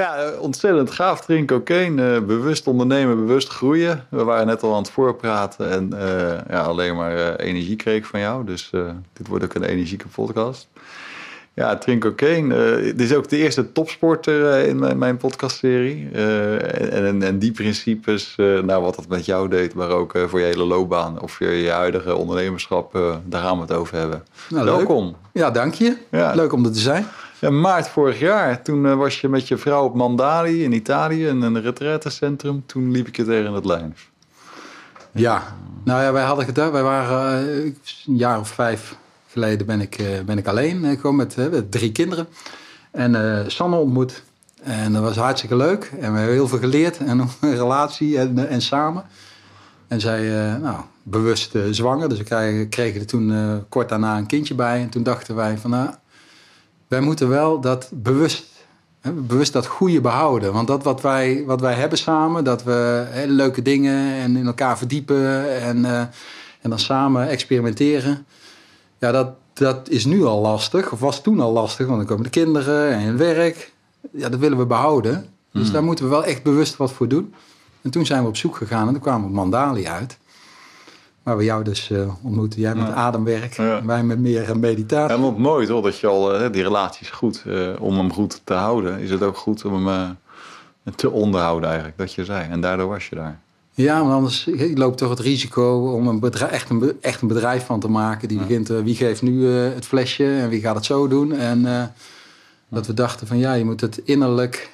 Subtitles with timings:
[0.00, 1.20] Ja, eh, ontzettend gaaf.
[1.20, 4.06] Drink cocaïne, uh, bewust ondernemen, bewust groeien.
[4.08, 6.00] We waren net al aan het voorpraten en uh,
[6.48, 8.44] ja, alleen maar uh, energie kreeg ik van jou.
[8.44, 8.70] Dus
[9.12, 10.68] dit wordt ook een energieke podcast.
[11.54, 12.82] Ja, Drink Cocaine.
[12.82, 16.08] dit is ook de eerste topsporter in mijn, mijn podcastserie.
[16.12, 20.46] En, en, en, die principes, nou, wat dat met jou deed, maar ook voor je
[20.46, 22.92] hele loopbaan of je, je huidige ondernemerschap,
[23.24, 24.24] daar gaan we het over hebben.
[24.48, 25.04] Nou, Welkom.
[25.04, 25.14] Leuk.
[25.32, 25.96] Ja, dank je.
[26.10, 26.34] Ja.
[26.34, 27.06] Leuk om er te zijn.
[27.40, 31.26] Ja, maart vorig jaar, toen uh, was je met je vrouw op Mandali in Italië,
[31.26, 32.62] in een retraitecentrum.
[32.66, 34.10] Toen liep ik je tegen het lijf.
[35.12, 37.64] Ja, nou ja, wij hadden gedacht, wij waren uh,
[38.06, 38.96] een jaar of vijf
[39.28, 42.28] geleden ben ik, uh, ben ik alleen, gewoon met, met, drie kinderen.
[42.90, 44.22] En Sanne ontmoet.
[44.62, 45.84] En dat was hartstikke leuk.
[45.84, 46.98] En we hebben heel veel geleerd.
[46.98, 49.04] En een relatie en, en samen.
[49.88, 52.08] En zij, nou, bewust zwanger.
[52.08, 54.80] Dus we kregen, kregen er toen kort daarna een kindje bij.
[54.80, 55.90] En toen dachten wij van, nou,
[56.90, 58.46] wij moeten wel dat bewust,
[59.00, 60.52] hè, bewust dat goede behouden.
[60.52, 64.46] Want dat wat wij, wat wij hebben samen, dat we hele leuke dingen en in
[64.46, 66.00] elkaar verdiepen en, uh,
[66.60, 68.26] en dan samen experimenteren.
[68.98, 72.24] Ja, dat, dat is nu al lastig, of was toen al lastig, want dan komen
[72.24, 73.72] de kinderen en het werk.
[74.12, 75.26] Ja, dat willen we behouden.
[75.52, 75.72] Dus hmm.
[75.72, 77.34] daar moeten we wel echt bewust wat voor doen.
[77.82, 80.18] En toen zijn we op zoek gegaan en toen kwamen we Mandali uit.
[81.22, 82.60] Waar we jou dus uh, ontmoeten.
[82.60, 83.54] Jij met ademwerk,
[83.84, 85.16] wij met meer meditatie.
[85.16, 87.44] Helemaal mooi toch, dat je al, uh, die relatie is goed.
[87.46, 90.16] Uh, om hem goed te houden, is het ook goed om hem
[90.94, 92.48] te onderhouden eigenlijk, dat je zei.
[92.50, 93.40] En daardoor was je daar.
[93.70, 97.28] Ja, want anders je loopt toch het risico om een bedrijf, echt, een, echt een
[97.28, 98.28] bedrijf van te maken.
[98.28, 101.32] Die begint, wie geeft nu het flesje en wie gaat het zo doen.
[101.32, 101.92] En
[102.68, 104.70] dat we dachten van ja, je moet het innerlijk...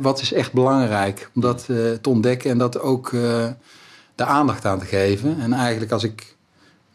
[0.00, 1.64] wat is echt belangrijk om dat
[2.00, 3.12] te ontdekken en dat ook
[4.18, 5.40] de aandacht aan te geven.
[5.40, 6.36] En eigenlijk als ik,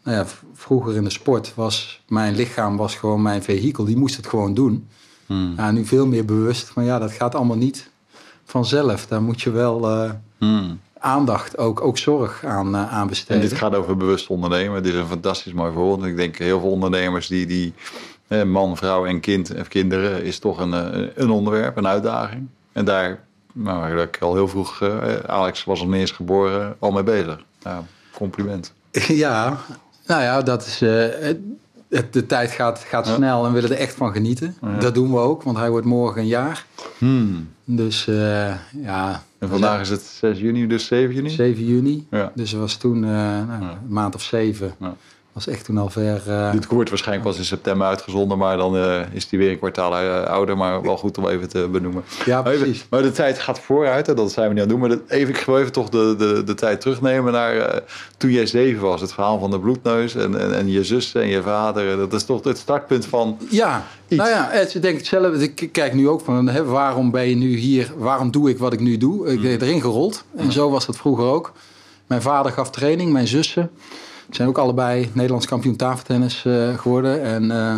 [0.02, 4.16] nou ja, vroeger in de sport was mijn lichaam was gewoon mijn vehikel, die moest
[4.16, 4.88] het gewoon doen.
[5.26, 5.54] Hmm.
[5.56, 7.90] Ja, nu veel meer bewust van ja, dat gaat allemaal niet
[8.44, 9.06] vanzelf.
[9.06, 10.80] Daar moet je wel uh, hmm.
[10.98, 13.42] aandacht, ook, ook zorg aan, uh, aan besteden.
[13.42, 14.82] En dit gaat over bewust ondernemen.
[14.82, 16.08] Dit is een fantastisch mooi voorbeeld.
[16.08, 17.74] Ik denk heel veel ondernemers die, die
[18.46, 20.72] man, vrouw en kind en kinderen is toch een,
[21.22, 22.46] een onderwerp, een uitdaging.
[22.72, 23.24] En daar
[23.56, 27.44] nou, ik al heel vroeg, uh, Alex was al eerst geboren, al mee bezig.
[27.62, 27.82] Ja,
[28.12, 28.72] compliment.
[29.08, 29.58] Ja,
[30.06, 30.82] nou ja, dat is.
[30.82, 31.04] Uh,
[31.88, 34.56] het, de tijd gaat, gaat snel en we willen er echt van genieten.
[34.80, 36.66] Dat doen we ook, want hij wordt morgen een jaar.
[36.98, 37.48] Hmm.
[37.64, 39.22] Dus uh, ja.
[39.38, 41.30] En vandaag is het 6 juni, dus 7 juni?
[41.30, 42.06] 7 juni.
[42.10, 42.32] Ja.
[42.34, 44.74] Dus er was toen nou, een maand of zeven
[45.34, 46.22] was echt toen al ver...
[46.28, 46.52] Uh...
[46.52, 50.02] Dit wordt waarschijnlijk pas in september uitgezonden, maar dan uh, is die weer een kwartaal
[50.02, 50.56] uh, ouder.
[50.56, 52.04] Maar wel goed om even te benoemen.
[52.24, 52.86] Ja, precies.
[52.90, 54.88] Maar, de tijd gaat vooruit, en dat zijn we niet aan het doen.
[54.88, 57.82] Maar even, ik wil even toch de, de, de tijd terugnemen naar
[58.16, 59.00] toen jij zeven was.
[59.00, 61.96] Het verhaal van de bloedneus en, en, en je zus en je vader.
[61.96, 64.20] Dat is toch het startpunt van Ja, iets.
[64.20, 65.42] nou ja, ik denk hetzelfde.
[65.42, 67.92] Ik kijk nu ook van, hè, waarom ben je nu hier?
[67.96, 69.32] Waarom doe ik wat ik nu doe?
[69.32, 70.24] Ik ben erin gerold.
[70.36, 71.52] En zo was dat vroeger ook.
[72.06, 73.70] Mijn vader gaf training, mijn zussen
[74.30, 77.22] zijn ook allebei Nederlands kampioen tafeltennis uh, geworden.
[77.22, 77.76] En uh,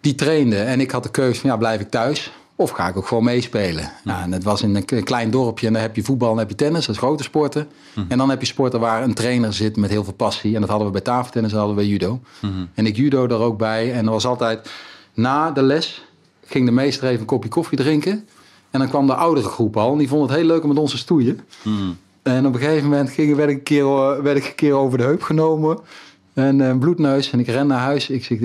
[0.00, 0.66] die trainden.
[0.66, 2.32] En ik had de keuze van ja, blijf ik thuis?
[2.56, 3.92] Of ga ik ook gewoon meespelen?
[4.04, 6.48] Nou, en het was in een klein dorpje en daar heb je voetbal en heb
[6.48, 7.68] je tennis, dat is grote sporten.
[7.94, 8.06] Mhm.
[8.08, 10.54] En dan heb je sporten waar een trainer zit met heel veel passie.
[10.54, 12.20] En dat hadden we bij tafeltennis, dat hadden we judo.
[12.40, 12.52] Mhm.
[12.74, 13.92] En ik judo er ook bij.
[13.92, 14.70] En er was altijd
[15.14, 16.04] na de les,
[16.44, 18.28] ging de meester even een kopje koffie drinken.
[18.70, 19.92] En dan kwam de oudere groep al.
[19.92, 21.40] En die vonden het heel leuk om met ons te stoeien.
[21.62, 21.90] Mhm.
[22.24, 24.74] En op een gegeven moment ging, werd, ik een keer, eh, werd ik een keer
[24.74, 25.78] over de heup genomen.
[26.34, 27.30] En een bloedneus.
[27.30, 28.10] En ik ren naar huis.
[28.10, 28.38] Ik zeg,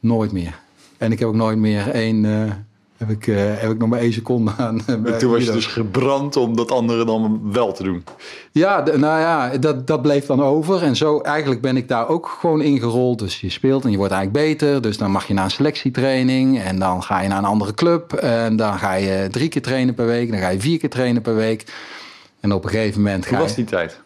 [0.00, 0.58] nooit meer.
[0.98, 2.24] En ik heb ook nooit meer één...
[2.24, 2.50] Uh,
[2.96, 4.80] heb ik, uh, heb ik nog maar één seconde aan.
[4.86, 8.04] En toen was je dus gebrand om dat andere dan wel te doen.
[8.52, 10.82] Ja, nou ja, dat, dat bleef dan over.
[10.82, 13.18] En zo eigenlijk ben ik daar ook gewoon ingerold.
[13.18, 14.82] Dus je speelt en je wordt eigenlijk beter.
[14.82, 16.60] Dus dan mag je naar een selectietraining.
[16.60, 18.12] En dan ga je naar een andere club.
[18.12, 20.30] En dan ga je drie keer trainen per week.
[20.30, 21.64] Dan ga je vier keer trainen per week.
[22.46, 23.28] En op een gegeven moment.
[23.28, 24.00] Hoe was die tijd?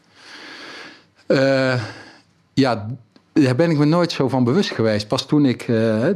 [1.29, 1.83] Uh,
[2.53, 2.87] ja,
[3.33, 5.09] daar ben ik me nooit zo van bewust geweest.
[5.09, 6.07] Pas toen ik uh,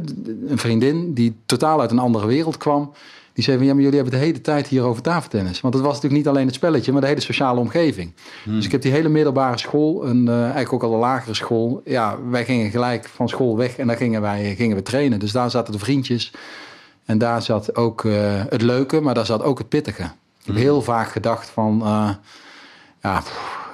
[0.47, 2.93] een vriendin die totaal uit een andere wereld kwam.
[3.33, 5.61] Die zei van ja, maar jullie hebben de hele tijd hier over tafeltennis.
[5.61, 8.13] Want het was natuurlijk niet alleen het spelletje, maar de hele sociale omgeving.
[8.43, 8.55] Hmm.
[8.55, 11.81] Dus ik heb die hele middelbare school, en uh, eigenlijk ook al de lagere school.
[11.85, 15.19] Ja, wij gingen gelijk van school weg en daar gingen wij gingen we trainen.
[15.19, 16.31] Dus daar zaten de vriendjes.
[17.05, 18.13] En daar zat ook uh,
[18.49, 20.11] het leuke, maar daar zat ook het pittige.
[20.45, 22.09] Ik heb heel vaak gedacht van, uh,
[23.01, 23.23] ja,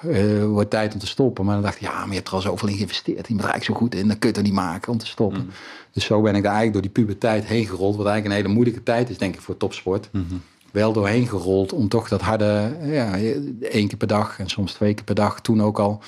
[0.06, 1.46] uh, wordt tijd om te stoppen.
[1.46, 3.28] Maar dan dacht ik, ja, maar je hebt er al zoveel in geïnvesteerd.
[3.28, 5.06] Je bent er eigenlijk zo goed in, dan kun je het niet maken om te
[5.06, 5.42] stoppen.
[5.42, 5.50] Mm.
[5.92, 7.96] Dus zo ben ik daar eigenlijk door die puberteit heen gerold.
[7.96, 10.10] Wat eigenlijk een hele moeilijke tijd is, denk ik, voor topsport.
[10.12, 10.42] Mm -hmm.
[10.72, 13.18] Wel doorheen gerold om toch dat harde, ja,
[13.62, 16.02] één keer per dag en soms twee keer per dag toen ook al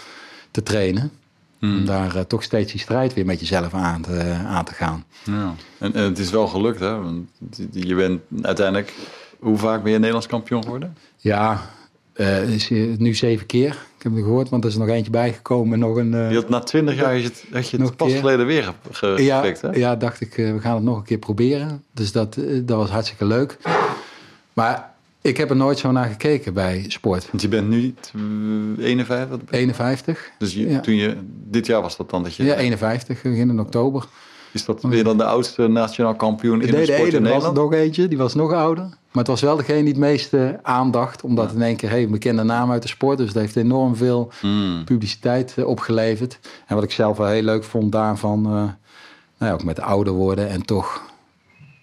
[0.51, 1.12] te trainen.
[1.59, 1.77] Mm.
[1.77, 5.04] Om daar uh, toch steeds die strijd weer met jezelf aan te, aan te gaan.
[5.24, 5.56] Ja.
[5.77, 7.01] En, en, het is wel gelukt, hè?
[7.01, 7.27] Want
[7.71, 8.94] je bent uiteindelijk
[9.44, 10.98] Hoe vaak ben je Nederlands kampioen geworden?
[11.18, 11.62] Ja,
[12.16, 13.69] uh, is nu zeven keer.
[13.98, 15.80] Ik heb het gehoord, want er is nog eentje bijgekomen.
[15.80, 18.45] Nog een, uh, je had na twintig jaar je het, had je het pas geleden
[18.45, 19.78] weer gefixt, ja, hè?
[19.78, 21.84] Ja, dacht ik, we gaan het nog een keer proberen.
[21.92, 23.57] Dus dat, dat was hartstikke leuk.
[24.54, 27.28] Maar ik heb er nooit zo naar gekeken bij sport.
[27.30, 27.94] Want je bent nu
[28.80, 29.40] 51?
[29.50, 30.31] 51.
[30.38, 31.18] Dus je, toen je,
[31.50, 32.44] dit jaar was dat dan dat je...
[32.44, 34.06] Ja, 51, begin in oktober.
[34.54, 37.44] Is dat weer dan de oudste nationaal kampioen in de, sport in Nederland?
[37.44, 38.84] was nog eentje, die was nog ouder.
[38.84, 41.24] Maar het was wel degene die het meeste aandacht.
[41.24, 43.18] Omdat in één keer, hey, een bekende naam uit de sport.
[43.18, 44.84] Dus dat heeft enorm veel Hmm.
[44.84, 46.40] publiciteit uh, opgeleverd.
[46.68, 48.46] En wat ik zelf wel heel leuk vond daarvan...
[48.46, 48.76] Uh, nou
[49.38, 51.02] ja, ook met ouder worden en toch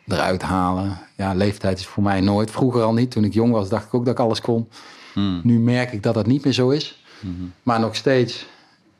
[0.06, 0.98] eruit halen.
[1.16, 2.50] Ja, leeftijd is voor mij nooit.
[2.50, 3.10] Vroeger al niet.
[3.10, 4.68] Toen ik jong was, dacht ik ook dat ik alles kon.
[5.12, 5.40] Hmm.
[5.42, 7.04] Nu merk ik dat dat niet meer zo is.
[7.20, 7.52] Hmm.
[7.62, 8.46] Maar nog steeds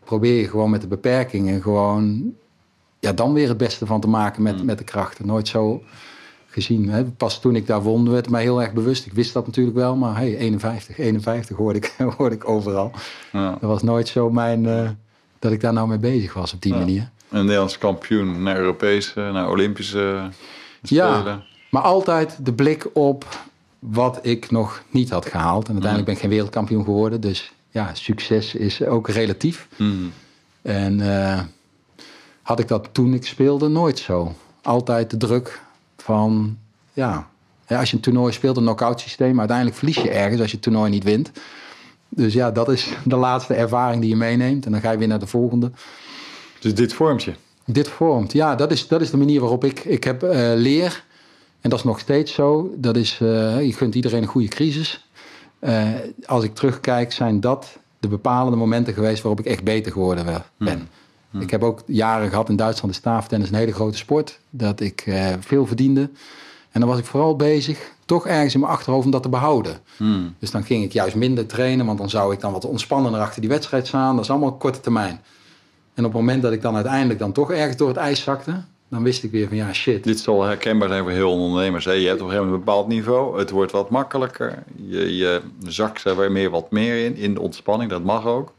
[0.05, 2.33] probeer je gewoon met de beperkingen gewoon
[3.01, 5.27] ja, dan weer het beste van te maken met, met de krachten.
[5.27, 5.83] Nooit zo
[6.49, 6.89] gezien.
[6.89, 7.05] Hè.
[7.05, 9.07] Pas toen ik daar won, werd mij heel erg bewust.
[9.07, 12.91] Ik wist dat natuurlijk wel, maar hey, 51, 51 hoorde ik, hoorde ik overal.
[13.33, 13.51] Ja.
[13.51, 14.89] Dat was nooit zo mijn, uh,
[15.39, 16.79] dat ik daar nou mee bezig was op die Ja.
[16.79, 17.11] manier.
[17.29, 20.31] Een Nederlands kampioen naar Europese, naar Olympische
[20.83, 21.15] Ja.
[21.15, 21.45] Spelen.
[21.71, 23.27] Maar altijd de blik op
[23.79, 25.67] wat ik nog niet had gehaald.
[25.67, 27.21] En uiteindelijk ben ik geen wereldkampioen geworden.
[27.21, 29.69] Dus ja, succes is ook relatief.
[29.77, 30.13] Hmm.
[30.63, 31.41] En uh,
[32.51, 34.35] had ik dat toen ik speelde nooit zo.
[34.63, 35.61] Altijd de druk
[35.97, 36.59] van,
[36.93, 37.29] ja,
[37.69, 40.65] als je een toernooi speelt, een knock-out systeem, uiteindelijk verlies je ergens als je het
[40.65, 41.31] toernooi niet wint.
[42.09, 44.65] Dus ja, dat is de laatste ervaring die je meeneemt.
[44.67, 45.71] En dan ga je weer naar de volgende.
[46.61, 47.33] Dus dit vormt je?
[47.65, 51.05] Dit vormt, ja, dat is, dat is de manier waarop ik, ik heb uh, leer.
[51.61, 52.75] En dat is nog steeds zo.
[52.77, 55.09] Dat is, uh, je gunt iedereen een goede crisis.
[55.61, 55.89] Uh,
[56.27, 60.45] als ik terugkijk, zijn dat de bepalende momenten geweest waarop ik echt beter geworden ben.
[60.57, 60.89] Hmm.
[61.39, 64.39] Ik heb ook jaren gehad in Duitsland de staaftennis, een hele grote sport.
[64.51, 66.11] Dat ik uh, veel verdiende.
[66.71, 69.79] En dan was ik vooral bezig, toch ergens in mijn achterhoofd, om dat te behouden.
[69.97, 70.35] Hmm.
[70.39, 73.41] Dus dan ging ik juist minder trainen, want dan zou ik dan wat ontspannender achter
[73.41, 74.15] die wedstrijd staan.
[74.15, 75.21] Dat is allemaal korte termijn.
[75.95, 78.63] En op het moment dat ik dan uiteindelijk dan toch ergens door het ijs zakte,
[78.89, 80.05] dan wist ik weer van ja, shit.
[80.05, 81.85] Dit zal herkenbaar zijn voor heel ondernemers.
[81.85, 81.93] Hè?
[81.93, 83.39] Je hebt op een gegeven moment een bepaald niveau.
[83.39, 84.63] Het wordt wat makkelijker.
[84.77, 87.17] Je, je zakt er weer meer wat meer in.
[87.17, 88.53] In de ontspanning, dat mag ook.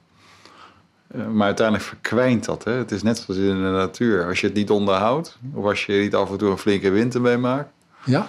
[1.16, 2.64] Uh, maar uiteindelijk verkwijnt dat.
[2.64, 2.72] Hè?
[2.72, 4.26] Het is net zoals in de natuur.
[4.26, 7.22] Als je het niet onderhoudt, of als je niet af en toe een flinke winter
[7.22, 7.70] meemaakt,
[8.06, 8.28] ja,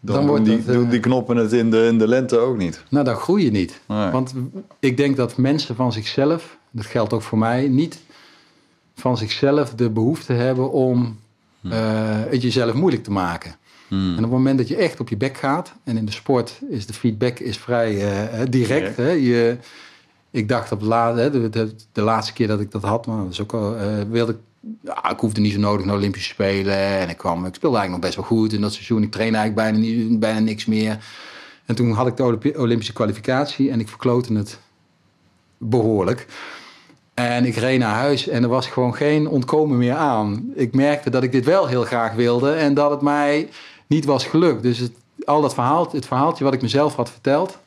[0.00, 2.56] dan, dan doen, die, uh, doen die knoppen het in de, in de lente ook
[2.56, 2.84] niet.
[2.88, 3.80] Nou, dan groei je niet.
[3.86, 4.10] Nee.
[4.10, 4.34] Want
[4.78, 7.98] ik denk dat mensen van zichzelf, dat geldt ook voor mij, niet
[8.94, 11.18] van zichzelf de behoefte hebben om
[11.62, 11.72] uh,
[12.28, 13.54] het jezelf moeilijk te maken.
[13.88, 14.10] Hmm.
[14.10, 16.60] En op het moment dat je echt op je bek gaat, en in de sport
[16.68, 18.96] is de feedback is vrij uh, direct.
[18.96, 19.10] Hè?
[19.10, 19.56] Je,
[20.30, 23.70] ik dacht op de, de, de, laatste keer dat ik dat had, maar ook uh,
[24.10, 24.38] wilde ik,
[24.82, 26.76] ja, ik hoefde niet zo nodig naar Olympische Spelen.
[26.76, 29.02] En ik kwam, ik speelde eigenlijk nog best wel goed in dat seizoen.
[29.02, 31.04] Ik trainde eigenlijk bijna, niet, bijna niks meer.
[31.66, 34.58] En toen had ik de Olympische kwalificatie en ik verklootte het
[35.58, 36.26] behoorlijk.
[37.14, 40.52] En ik reed naar huis en er was gewoon geen ontkomen meer aan.
[40.54, 43.48] Ik merkte dat ik dit wel heel graag wilde en dat het mij
[43.86, 44.62] niet was gelukt.
[44.62, 44.88] Dus
[45.24, 47.58] al dat verhaal, het verhaaltje wat ik mezelf had verteld,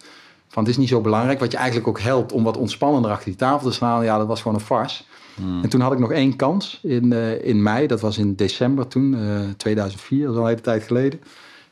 [0.54, 3.26] van het is niet zo belangrijk, wat je eigenlijk ook helpt om wat ontspannender achter
[3.26, 5.04] die tafel te staan, ja, dat was gewoon een farce.
[5.36, 5.64] Hmm.
[5.64, 8.88] En toen had ik nog één kans in, uh, in mei, dat was in december
[8.88, 11.20] toen, uh, 2004, dat is al een hele tijd geleden.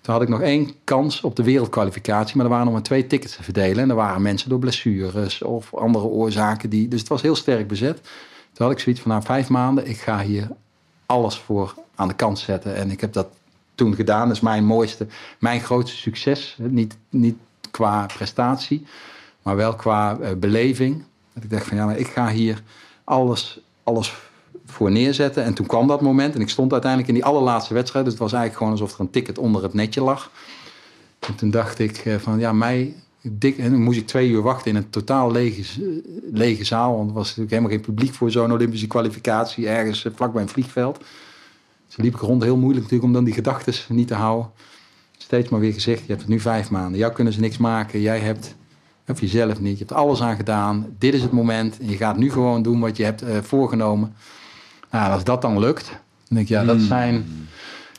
[0.02, 3.08] Toen had ik nog één kans op de wereldkwalificatie, maar er waren nog maar twee
[3.08, 3.84] tickets te verdelen.
[3.84, 6.70] En er waren mensen door blessures of andere oorzaken.
[6.70, 8.02] Die, dus het was heel sterk bezet.
[8.54, 10.48] Toen had ik zoiets van, na vijf maanden, ik ga hier
[11.06, 12.76] alles voor aan de kant zetten.
[12.76, 13.28] En ik heb dat
[13.76, 14.28] toen gedaan.
[14.28, 15.08] Dat is mijn mooiste,
[15.40, 16.58] mijn grootste succes.
[16.60, 17.38] Niet, niet
[17.72, 18.86] qua prestatie,
[19.42, 21.04] maar wel qua uh, beleving.
[21.34, 22.64] Dat ik dacht van, ja, maar ik ga hier
[23.04, 24.14] alles, alles
[24.66, 25.44] voor neerzetten.
[25.44, 28.06] En toen kwam dat moment en ik stond uiteindelijk in die allerlaatste wedstrijd.
[28.06, 30.32] Dus het was eigenlijk gewoon alsof er een ticket onder het netje lag.
[31.20, 32.96] En toen dacht ik uh, van ja, mij...
[33.24, 36.02] Dik, en dan moest ik twee uur wachten in een totaal lege,
[36.32, 36.96] lege zaal.
[36.96, 39.68] Want er was natuurlijk helemaal geen publiek voor zo'n Olympische kwalificatie.
[39.68, 40.98] Ergens uh, vlakbij een vliegveld.
[41.88, 44.52] Dus liep ik rond heel moeilijk natuurlijk om dan die gedachten niet te houden.
[45.32, 47.00] Steeds maar weer gezegd, je hebt het nu vijf maanden.
[47.00, 48.02] Jou kunnen ze niks maken.
[48.02, 48.56] Jij hebt,
[49.08, 50.96] of jezelf niet, je hebt alles aan gedaan.
[50.98, 51.80] Dit is het moment.
[51.80, 54.16] En je gaat nu gewoon doen wat je hebt uh, voorgenomen.
[54.90, 57.26] Nou, als dat dan lukt, dan denk ik, ja, dat zijn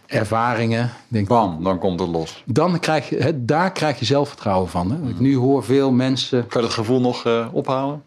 [0.07, 0.91] ervaringen.
[1.09, 2.43] Denk, Bam, dan komt het los.
[2.47, 4.91] Dan krijg je, hè, daar krijg je zelfvertrouwen van.
[4.91, 5.09] Hè.
[5.09, 6.47] Ik nu hoor veel mensen...
[6.47, 8.03] Kan je dat gevoel nog uh, ophalen?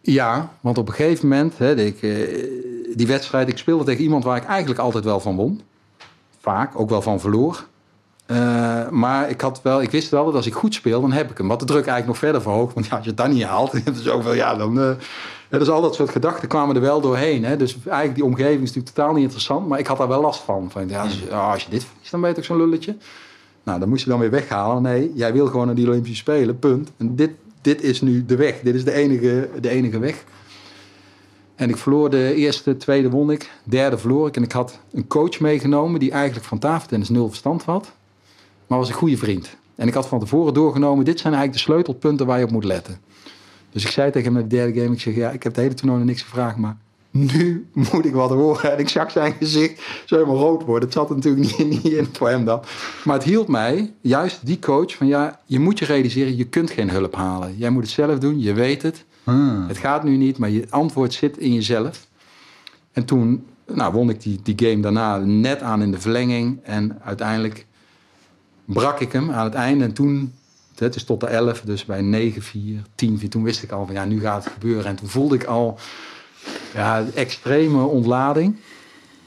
[0.00, 4.24] Ja, want op een gegeven moment, hè, ik, uh, die wedstrijd, ik speelde tegen iemand
[4.24, 5.60] waar ik eigenlijk altijd wel van won.
[6.40, 7.70] Vaak, ook wel van verloor.
[8.32, 11.30] Uh, maar ik, had wel, ik wist wel dat als ik goed speel, dan heb
[11.30, 11.48] ik hem.
[11.48, 12.74] Wat de druk eigenlijk nog verder verhoogt.
[12.74, 14.78] Want ja, als je het dan niet haalt, zoveel, ja, dan...
[14.78, 14.90] Uh,
[15.58, 17.44] dus al dat soort gedachten kwamen er wel doorheen.
[17.44, 17.56] Hè?
[17.56, 19.68] Dus eigenlijk die omgeving is natuurlijk totaal niet interessant.
[19.68, 20.70] Maar ik had daar wel last van.
[20.70, 22.96] van ja, als, je, als je dit verliest, dan ben je toch zo'n lulletje.
[23.62, 24.82] Nou, dan moest je dan weer weghalen.
[24.82, 26.90] Nee, jij wil gewoon naar die Olympische Spelen, punt.
[26.96, 28.60] En dit, dit is nu de weg.
[28.60, 30.24] Dit is de enige, de enige weg.
[31.54, 33.50] En ik verloor de eerste, tweede won ik.
[33.64, 34.36] Derde verloor ik.
[34.36, 37.92] En ik had een coach meegenomen die eigenlijk van tafeltennis nul verstand had.
[38.72, 39.56] Maar was een goede vriend.
[39.74, 42.64] En ik had van tevoren doorgenomen, dit zijn eigenlijk de sleutelpunten waar je op moet
[42.64, 42.98] letten.
[43.70, 45.62] Dus ik zei tegen hem in de derde game, ik zeg, ja, ik heb het
[45.62, 46.76] hele toernooi niks gevraagd, maar
[47.10, 48.72] nu moet ik wat horen.
[48.72, 50.84] En ik zag zijn gezicht zo helemaal rood worden.
[50.88, 52.62] Het zat er natuurlijk niet, niet in voor hem dan.
[53.04, 56.70] Maar het hield mij, juist die coach, van ja, je moet je realiseren, je kunt
[56.70, 57.56] geen hulp halen.
[57.56, 59.04] Jij moet het zelf doen, je weet het.
[59.24, 59.68] Hmm.
[59.68, 62.06] Het gaat nu niet, maar je antwoord zit in jezelf.
[62.92, 66.58] En toen nou, won ik die, die game daarna net aan in de verlenging.
[66.62, 67.66] En uiteindelijk
[68.64, 69.84] brak ik hem aan het einde.
[69.84, 70.34] En toen,
[70.74, 72.36] het is tot de 11, dus bij 9-4,
[73.24, 74.84] 10-4, toen wist ik al van ja, nu gaat het gebeuren.
[74.84, 75.78] En toen voelde ik al
[76.74, 78.56] ja, extreme ontlading.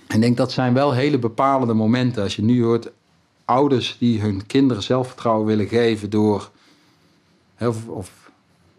[0.07, 2.23] En ik denk dat zijn wel hele bepalende momenten.
[2.23, 2.91] Als je nu hoort
[3.45, 6.51] ouders die hun kinderen zelfvertrouwen willen geven door.
[7.59, 8.11] Of, of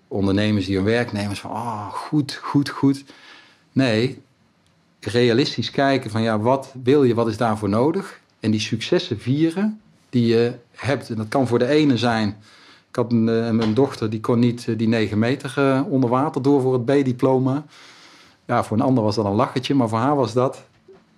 [0.08, 3.04] ondernemers die hun werknemers van ah, goed, goed, goed.
[3.72, 4.22] Nee,
[5.00, 8.20] realistisch kijken van ja, wat wil je, wat is daarvoor nodig?
[8.40, 11.10] En die successen vieren die je hebt.
[11.10, 12.28] En dat kan voor de ene zijn.
[12.88, 16.42] Ik had een, een, een dochter die kon niet die 9 meter uh, onder water
[16.42, 17.64] door voor het B-diploma.
[18.46, 20.62] Ja, voor een ander was dat een lachertje, maar voor haar was dat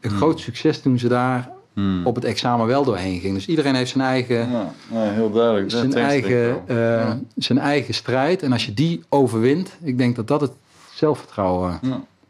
[0.01, 0.19] een hmm.
[0.19, 2.07] groot succes toen ze daar hmm.
[2.07, 3.35] op het examen wel doorheen ging.
[3.35, 5.71] Dus iedereen heeft zijn eigen, ja, ja, heel duidelijk.
[5.71, 7.21] Zijn, eigen, uh, ja.
[7.37, 8.43] zijn eigen strijd.
[8.43, 10.53] En als je die overwint, ik denk dat dat het
[10.95, 11.81] zelfvertrouwen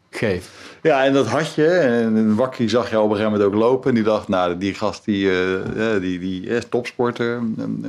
[0.09, 0.49] geeft.
[0.81, 1.67] Ja, en dat had je.
[1.67, 3.89] En Wakkie zag je op een gegeven moment ook lopen.
[3.89, 7.41] En die dacht, nou, die gast die, uh, die, die is topsporter.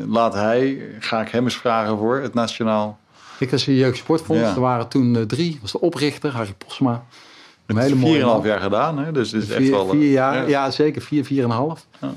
[0.08, 2.98] Laat hij, ga ik hem eens vragen voor het nationaal.
[3.38, 4.42] Ik was in Jeugdsportfonds.
[4.42, 4.54] Ja.
[4.54, 5.58] Er waren toen uh, drie.
[5.60, 7.04] was de oprichter, Harry Posma.
[7.66, 8.12] Een hele mooie.
[8.12, 9.12] Vier en een half jaar gedaan, hè?
[9.12, 9.88] Dus is vier, echt wel.
[9.88, 10.46] Vier jaar, ja.
[10.46, 10.70] ja.
[10.70, 11.02] zeker.
[11.02, 11.86] Vier, vier en een half.
[12.00, 12.12] Ja.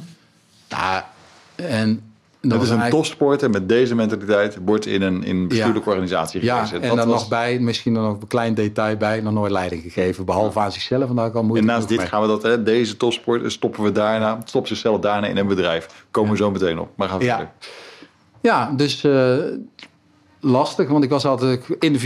[0.67, 1.11] ja
[1.55, 2.12] en
[2.49, 3.03] dat is een eigenlijk...
[3.03, 5.91] topsport en met deze mentaliteit wordt in een, in bestuurlijke ja.
[5.91, 6.81] organisatie ja, gezet.
[6.81, 7.19] en dan was...
[7.19, 10.71] nog bij, misschien dan nog een klein detail bij, nog nooit leiding gegeven, behalve aan
[10.71, 11.09] zichzelf.
[11.09, 12.07] En, daar kan en naast dit mee.
[12.07, 16.05] gaan we dat, hè, deze topsport, stoppen we daarna, stoppen zichzelf daarna in een bedrijf.
[16.11, 17.35] Komen we zo meteen op, maar gaan we ja.
[17.35, 17.53] verder.
[18.41, 19.35] Ja, dus uh,
[20.43, 21.59] lastig, want ik was altijd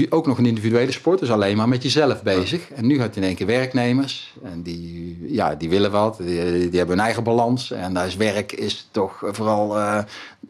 [0.10, 2.72] ook nog een individuele sport, dus alleen maar met jezelf bezig.
[2.72, 6.70] En nu had je in één keer werknemers en die, ja, die willen wat, die,
[6.70, 7.72] die hebben hun eigen balans.
[7.72, 10.00] En daar is werk is toch vooral, uh,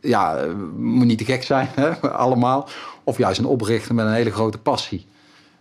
[0.01, 0.45] ja,
[0.77, 2.67] moet niet te gek zijn, hè, allemaal.
[3.03, 5.05] Of juist een oprichter met een hele grote passie.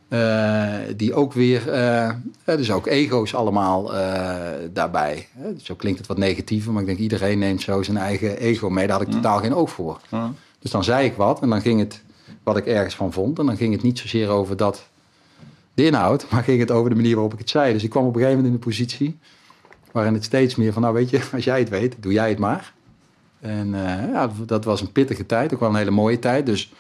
[0.09, 2.11] Uh, die ook weer, uh,
[2.45, 3.91] dus ook ego's allemaal
[4.73, 5.29] daarbij.
[5.63, 8.87] Zo klinkt het wat negatiever, maar ik denk iedereen neemt zo zijn eigen ego mee.
[8.87, 10.01] Daar had ik totaal geen oog voor.
[10.59, 12.05] Dus dan zei ik wat en dan ging het
[12.47, 13.39] wat ik ergens van vond.
[13.39, 14.89] En dan ging het niet zozeer over dat,
[15.75, 17.73] de inhoud, maar ging het over de manier waarop ik het zei.
[17.73, 19.19] Dus ik kwam op een gegeven moment in de positie
[19.93, 22.39] waarin het steeds meer van, nou weet je, als jij het weet, doe jij het
[22.39, 22.73] maar.
[23.41, 26.47] En uh, ja, dat was een pittige tijd, ook wel een hele mooie tijd.
[26.47, 26.73] Dus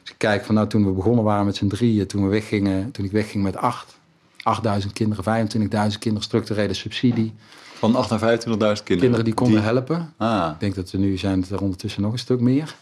[0.00, 2.90] als ik kijk van, nou toen we begonnen waren met z'n drieën, toen, we weggingen,
[2.90, 3.98] toen ik wegging met acht,
[4.42, 7.32] 8000 kinderen, 25.000 kinderen, structurele subsidie.
[7.74, 8.84] Van 8 naar 25.000 kinderen?
[8.84, 9.64] Kinderen die konden die...
[9.64, 10.12] helpen.
[10.16, 10.50] Ah.
[10.52, 12.74] Ik denk dat er nu zijn het er ondertussen nog een stuk meer.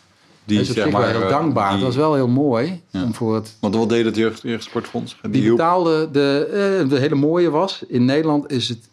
[0.44, 1.70] Die zeg maar, heel dankbaar.
[1.70, 2.80] Die, dat was wel heel mooi.
[2.90, 3.02] Ja.
[3.02, 5.16] Om voor het, Want wat deed het jeugd, jeugdsportfonds?
[5.22, 8.88] Die, die betaalde, de, uh, de hele mooie was, in Nederland is het,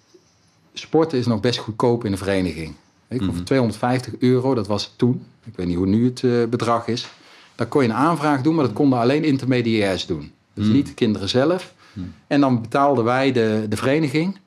[0.73, 2.75] sporten is nog best goedkoop in een vereniging.
[3.09, 3.43] Ik, mm -hmm.
[3.43, 5.25] 250 euro, dat was toen.
[5.45, 7.07] Ik weet niet hoe nu het uh, bedrag is.
[7.55, 10.31] Daar kon je een aanvraag doen, maar dat konden alleen intermediairs doen.
[10.53, 10.73] Dus mm.
[10.73, 11.73] niet de kinderen zelf.
[11.93, 12.13] Mm.
[12.27, 14.37] En dan betaalden wij de, de vereniging.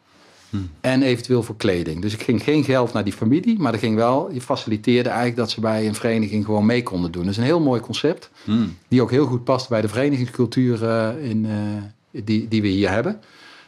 [0.53, 0.71] Hmm.
[0.81, 2.03] En eventueel voor kleding.
[2.03, 5.39] Dus ik ging geen geld naar die familie, maar er ging wel, je faciliteerde eigenlijk
[5.39, 7.23] dat ze bij een vereniging gewoon mee konden doen.
[7.23, 8.77] Dat is een heel mooi concept, hmm.
[8.89, 12.91] die ook heel goed past bij de verenigingscultuur uh, in, uh, die, die we hier
[12.91, 13.21] hebben.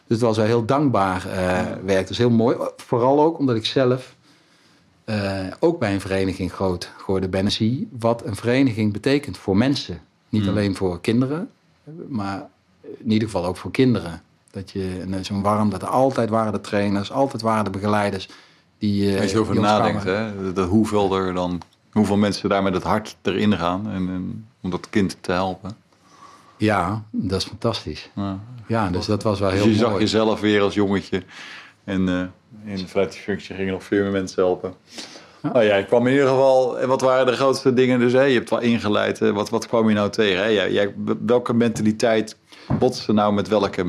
[0.06, 2.08] Dus het was wel heel dankbaar uh, werk.
[2.08, 2.56] Dus heel mooi.
[2.76, 4.14] Vooral ook omdat ik zelf
[5.60, 10.00] ook bij een vereniging groot geworden ben en zie wat een vereniging betekent voor mensen.
[10.28, 10.50] Niet Hmm.
[10.50, 11.50] alleen voor kinderen,
[12.08, 12.48] maar
[12.82, 14.22] in ieder geval ook voor kinderen.
[14.54, 18.28] Dat je zo'n warm, dat er altijd waren de trainers, altijd waren de begeleiders.
[18.78, 21.60] Die, uh, Als je erover nadenkt, hè, dat hoeveel er dan,
[21.92, 25.76] hoeveel mensen daar met het hart erin gaan en, en om dat kind te helpen.
[26.56, 28.10] Ja, dat is fantastisch.
[28.14, 29.90] Ja, ja dus dat was wel heel dus je mooi.
[29.90, 31.22] zag jezelf weer als jongetje
[31.84, 32.22] en uh,
[32.64, 34.74] in, vanuit die functie gingen nog veel meer mensen helpen.
[35.42, 35.50] Ja.
[35.52, 37.98] Nou ja, ik kwam in ieder geval, wat waren de grootste dingen?
[37.98, 40.42] Dus hè, je hebt wel ingeleid, wat, wat kwam je nou tegen?
[40.42, 40.48] Hè?
[40.48, 40.94] Jij, jij,
[41.26, 42.36] welke mentaliteit
[42.78, 43.84] botste nou met welke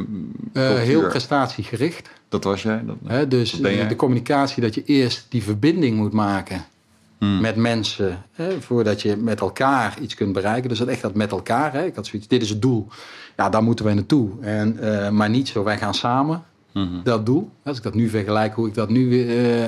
[0.53, 2.09] uh, Heel prestatiegericht.
[2.29, 2.83] Dat was jij?
[2.85, 3.87] Dat, He, dus dat jij?
[3.87, 6.65] de communicatie, dat je eerst die verbinding moet maken
[7.17, 7.41] hmm.
[7.41, 10.69] met mensen, hè, voordat je met elkaar iets kunt bereiken.
[10.69, 11.73] Dus dat echt dat met elkaar.
[11.73, 11.85] Hè.
[11.85, 12.87] Ik had zoiets, dit is het doel.
[13.37, 14.29] Ja, daar moeten we naartoe.
[14.41, 17.01] En, uh, maar niet zo, wij gaan samen hmm.
[17.03, 17.49] dat doel.
[17.63, 19.65] Als ik dat nu vergelijk, hoe ik dat nu uh,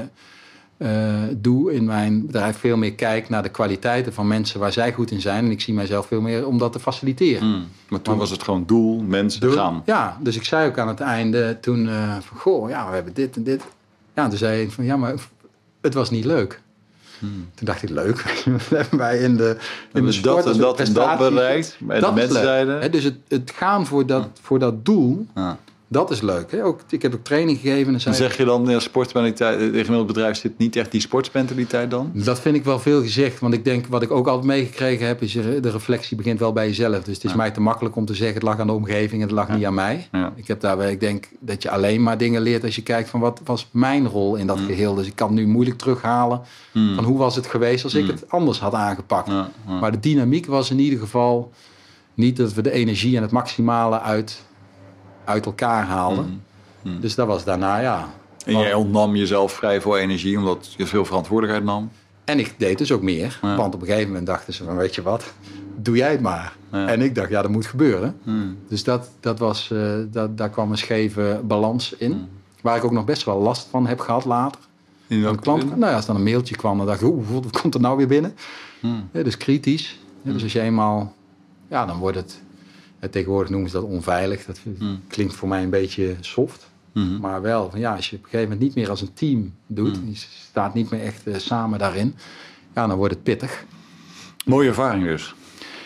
[0.78, 4.94] eh, doe in mijn bedrijf veel meer kijk naar de kwaliteiten van mensen waar zij
[4.94, 5.46] goed in zijn.
[5.46, 7.48] En ik zie mijzelf veel meer om dat te faciliteren.
[7.48, 7.68] Mm.
[7.90, 9.82] Maar toen was het gewoon doel, mensen gaan.
[9.86, 13.14] Ja, dus ik zei ook aan het einde toen eh, van, goh, ja, we hebben
[13.14, 13.64] dit en dit.
[14.14, 15.14] Ja, en toen zei hij van, ja, maar
[15.82, 16.62] het was niet leuk.
[17.20, 18.20] Toen dacht ik, leuk.
[18.70, 19.58] Hebben wij in de,
[19.94, 21.78] in de sport dat en dat en dat bereikt.
[21.80, 22.92] En de Dat mensen zeiden...
[22.92, 25.58] Dus het, het gaan voor dat, voor dat doel, Ja.
[25.88, 26.52] Dat is leuk.
[26.52, 26.64] Hè?
[26.64, 27.94] Ook, ik heb ook training gegeven.
[27.94, 31.92] En zei, zeg je dan, ja, sportmentaliteit, het gemiddelde bedrijf zit niet echt die sportsmentaliteit
[31.92, 32.12] dan?
[32.14, 33.40] Dat vind ik wel veel gezegd.
[33.40, 36.54] Want ik denk, wat ik ook altijd meegekregen heb, is er- de reflectie begint wel
[36.54, 37.04] bij jezelf.
[37.04, 39.28] Dus het is mij te makkelijk om te zeggen, het lag aan de omgeving en
[39.28, 40.08] het lag niet aan mij.
[40.36, 43.20] Ik heb daarbij, ik denk dat je alleen maar dingen leert als je kijkt van
[43.20, 44.48] wat was mijn rol in Mm.
[44.48, 44.94] dat geheel.
[44.96, 46.42] Dus ik kan nu moeilijk terughalen
[46.74, 49.28] van hoe was het geweest als ik het anders had aangepakt.
[49.28, 49.48] Mm.
[49.80, 51.52] Maar de dynamiek was in ieder geval
[52.14, 54.42] niet dat we de energie en het maximale uit,
[55.28, 56.42] uit elkaar haalden.
[56.82, 57.02] Mm.
[57.02, 58.08] Dus dat was daarna, ja.
[58.46, 61.90] En jij ontnam jezelf vrij veel energie, omdat je veel verantwoordelijkheid nam.
[62.26, 63.40] En ik deed dus ook meer.
[63.42, 63.56] Ja.
[63.56, 65.34] Want op een gegeven moment dachten ze van, weet je wat,
[65.76, 66.56] doe jij het maar.
[66.72, 66.88] Ja.
[66.88, 68.18] En ik dacht, ja, dat moet gebeuren.
[68.24, 68.58] Hmm.
[68.68, 72.28] Dus dat, dat was, eh, dat, daar kwam een scheve balans in.
[72.62, 74.62] Waar ik ook nog best wel last van heb gehad later.
[75.08, 77.62] In welke klant, nou ja, als dan een mailtje kwam, dan dacht ik, oeh, wat
[77.62, 78.36] komt er nou weer binnen?
[79.12, 80.00] Ja, dus kritisch.
[80.22, 81.14] Dus als je eenmaal,
[81.68, 82.42] ja, dan wordt het,
[83.12, 84.46] tegenwoordig noemen ze dat onveilig.
[84.46, 85.02] Dat Hmm.
[85.08, 86.68] klinkt voor mij een beetje soft.
[86.92, 87.20] Mhm.
[87.20, 89.54] Maar wel, van ja, als je op een gegeven moment niet meer als een team
[89.68, 90.08] doet, Hmm.
[90.10, 90.16] je
[90.50, 92.16] staat niet meer echt eh, samen daarin,
[92.76, 93.66] ja, dan wordt het pittig.
[94.46, 95.36] Mooie ervaring dus.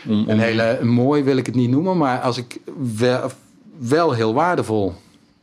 [0.07, 2.59] Om, om- Een hele mooi wil ik het niet noemen, maar als ik
[2.97, 3.31] wel,
[3.77, 4.93] wel heel waardevol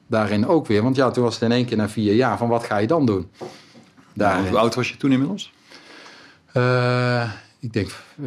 [0.07, 0.83] daarin ook weer.
[0.83, 2.87] Want ja, toen was het in één keer na vier jaar van wat ga je
[2.87, 3.29] dan doen?
[4.15, 4.49] Daarin.
[4.49, 5.53] Hoe oud was je toen inmiddels?
[6.53, 7.89] Eh, ik denk
[8.23, 8.27] eh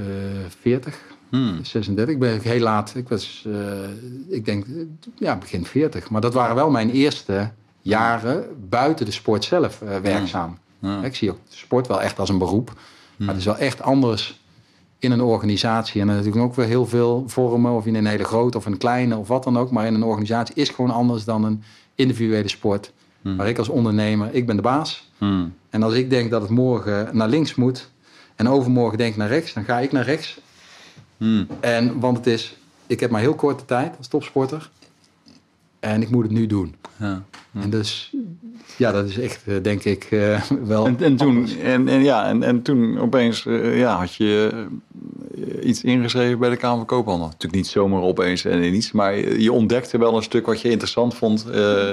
[0.60, 1.00] 40,
[1.32, 1.64] Hmm.
[1.64, 2.14] 36.
[2.14, 2.94] Ik ben heel laat.
[2.96, 4.74] Ik was, eh, ik denk, eh,
[5.18, 6.10] ja, begin 40.
[6.10, 10.58] Maar dat waren wel mijn eerste jaren buiten de sport zelf eh, werkzaam.
[10.80, 11.04] Ja.
[11.04, 12.74] Ik zie ook sport wel echt als een beroep.
[13.18, 14.42] Maar het is wel echt anders
[15.00, 16.02] in een organisatie.
[16.02, 18.78] En er natuurlijk ook weer heel veel vormen, of in een hele grote of een
[18.78, 19.72] kleine of wat dan ook.
[19.72, 21.64] Maar in een organisatie is gewoon anders dan een
[21.96, 22.94] individuele sport.
[23.22, 25.10] Waar ik als ondernemer, ik ben de baas.
[25.18, 25.54] Hmm.
[25.70, 27.90] En als ik denk dat het morgen naar links moet
[28.36, 30.40] en overmorgen denk ik naar rechts, dan ga ik naar rechts.
[31.22, 31.48] Hmm.
[31.60, 32.58] En, want het is,
[32.88, 34.70] ik heb maar heel korte tijd als topsporter.
[35.80, 36.76] En ik moet het nu doen.
[36.98, 37.24] Ja.
[37.54, 38.14] En dus,
[38.78, 40.86] ja, dat is echt, eh, denk ik, eh, wel...
[40.86, 44.66] En, en, toen, en, en, ja, en, en toen opeens eh, ja, had je
[45.64, 47.26] iets ingeschreven bij de Kamer van Koophandel.
[47.26, 51.14] Natuurlijk niet zomaar opeens en niets, maar je ontdekte wel een stuk wat je interessant
[51.16, 51.50] vond.
[51.50, 51.90] eh,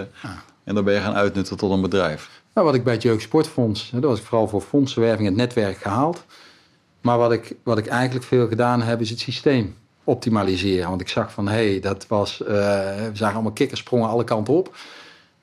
[0.64, 2.42] En dan ben je gaan uitnutten tot een bedrijf.
[2.54, 5.36] Nou, wat ik bij het Jeugd Sportfonds, hè, dat was ik vooral voor fondsenwerving, het
[5.36, 6.24] netwerk gehaald.
[7.08, 10.88] Maar wat ik, wat ik eigenlijk veel gedaan heb, is het systeem optimaliseren.
[10.88, 14.24] Want ik zag van, hé, hey, dat was, eh, we zagen allemaal kikkers sprongen alle
[14.24, 14.76] kanten op.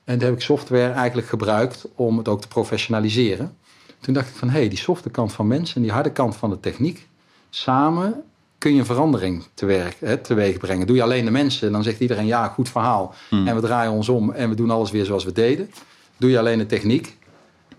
[0.04, 3.58] En toen heb ik software eigenlijk gebruikt om het ook te professionaliseren.
[4.00, 6.36] Toen dacht ik van, hé, hey, die softe kant van mensen en die harde kant
[6.36, 7.08] van de techniek,
[7.50, 8.24] samen
[8.58, 10.88] kun je een verandering teweeg, hè, teweeg brengen.
[10.88, 13.14] Doe je alleen de mensen, dan zegt iedereen, ja, goed verhaal.
[13.30, 15.72] En we draaien ons om en we doen alles weer zoals we deden.
[16.18, 17.18] Doe je alleen de techniek,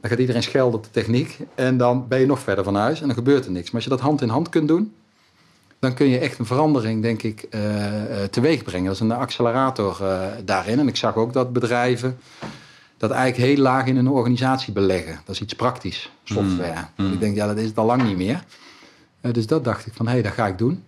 [0.08, 1.38] dan gaat iedereen schelden op de techniek.
[1.54, 3.64] En dan ben je nog verder van huis en dan gebeurt er niks.
[3.64, 4.94] Maar als je dat hand in hand kunt doen,
[5.78, 7.62] dan kun je echt een verandering, denk ik, eh,
[8.30, 8.86] teweeg brengen.
[8.86, 10.78] Dat is een accelerator eh, daarin.
[10.78, 12.18] En ik zag ook dat bedrijven
[12.96, 15.20] dat eigenlijk heel laag in een organisatie beleggen.
[15.24, 16.84] Dat is iets praktisch, software.
[16.96, 18.44] Ik denk, ja, dat is het al lang niet meer.
[19.20, 20.84] Dus dat dacht ik van, hé, hey, dat ga ik doen.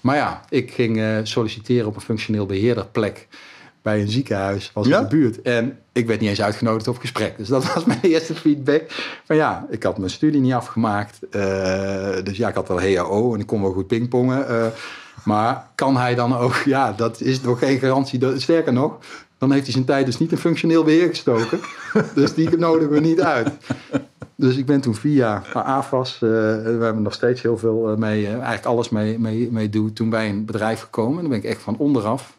[0.00, 3.28] Maar ja, ik ging solliciteren op een functioneel beheerderplek
[3.82, 4.96] bij een ziekenhuis, was Ja?
[4.96, 5.42] in de buurt.
[5.42, 7.36] En ik werd niet eens uitgenodigd op gesprek.
[7.36, 8.82] Dus dat was mijn eerste feedback.
[9.24, 11.18] Van ja, ik had mijn studie niet afgemaakt.
[11.30, 14.48] eh, dus ja, ik had wel HAO en ik kon wel goed pingpongen.
[14.48, 14.66] eh,
[15.24, 18.18] maar kan hij dan ook, ja, dat is nog geen garantie.
[18.18, 18.98] Dat, sterker nog,
[19.38, 21.60] dan heeft hij zijn tijd dus niet in functioneel beheer gestoken.
[22.14, 23.48] dus die nodigen we niet uit.
[24.34, 28.26] Dus ik ben toen via AFAS, eh, we hebben nog steeds heel veel eh, mee,
[28.26, 31.14] eigenlijk alles mee, mee, mee doen, toen bij een bedrijf gekomen.
[31.16, 32.32] En dan ben ik echt van onderaf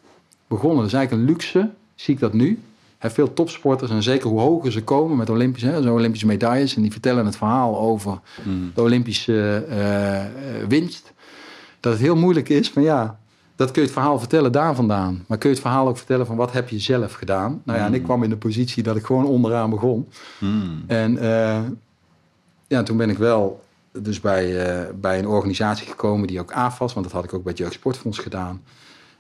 [0.53, 0.83] begonnen.
[0.83, 2.59] Dus eigenlijk een luxe, zie ik dat nu.
[3.03, 6.75] Hè, veel topsporters en zeker hoe hoger ze komen met Olympische, hè, zo Olympische medailles.
[6.75, 8.19] En die vertellen het verhaal over
[8.73, 10.31] de Olympische eh, eh,
[10.67, 11.13] winst.
[11.79, 13.19] Dat het heel moeilijk is van ja,
[13.55, 15.25] dat kun je het verhaal vertellen daar vandaan.
[15.27, 17.61] Maar kun je het verhaal ook vertellen van wat heb je zelf gedaan.
[17.63, 20.07] Nou ja, en ik kwam in de positie dat ik gewoon onderaan begon.
[20.37, 20.83] Hmm.
[20.87, 21.61] En eh,
[22.67, 27.05] ja, toen ben ik wel dus bij, bij een organisatie gekomen die ook AFAS, want
[27.05, 28.61] dat had ik ook bij het Jeugd Sportfonds gedaan,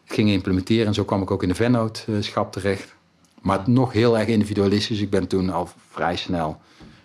[0.05, 0.85] ging implementeren.
[0.87, 2.95] En zo kwam ik ook in de vennootschap terecht.
[3.41, 4.99] Maar nog heel erg individualistisch.
[5.01, 6.61] Ik ben toen al vrij snel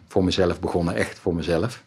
[0.09, 1.83] voor mezelf begonnen, echt voor mezelf.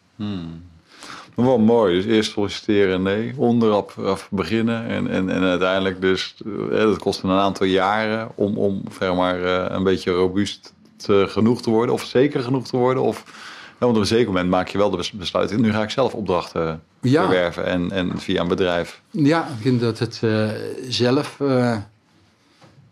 [1.34, 1.94] Maar wel mooi.
[1.94, 3.32] Dus eerst solliciteren, nee.
[3.36, 4.86] Onderaf af beginnen.
[4.86, 6.34] En, en, en uiteindelijk dus...
[6.70, 11.26] eh, dat kostte een aantal jaren om, om zeg maar, eh, een beetje robuust te-
[11.28, 11.94] genoeg te worden.
[11.94, 13.02] Of zeker genoeg te worden.
[13.02, 13.24] Of
[13.86, 15.56] want op een zeker moment maak je wel de bes- besluit.
[15.58, 17.20] Nu ga ik zelf opdrachten Ja.
[17.22, 19.00] verwerven en, en via een bedrijf.
[19.10, 20.48] Ja, ik vind dat het eh,
[20.88, 21.40] zelf...
[21.40, 21.76] eh,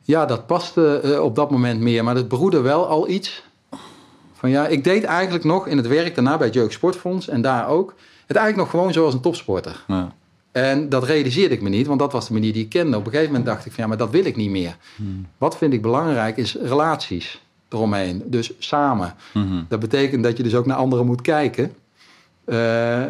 [0.03, 2.05] ja, dat paste eh, op dat moment meer.
[2.05, 3.43] Maar het beroerde wel al iets.
[4.35, 7.29] Van ja, ik deed eigenlijk nog in het werk daarna bij het Jeugd Sportfonds...
[7.29, 7.95] en daar ook,
[8.27, 9.85] het eigenlijk nog gewoon zoals een topsporter.
[9.87, 10.13] Ja.
[10.53, 12.97] En dat realiseerde ik me niet, want dat was de manier die ik kende.
[12.97, 14.77] Op een gegeven moment dacht ik van ja, maar dat wil ik niet meer.
[15.39, 18.23] Wat vind ik belangrijk is relaties eromheen.
[18.27, 19.15] Dus samen.
[19.33, 19.63] Mhm.
[19.69, 21.73] Dat betekent dat je dus ook naar anderen moet kijken.
[22.45, 23.03] Eh,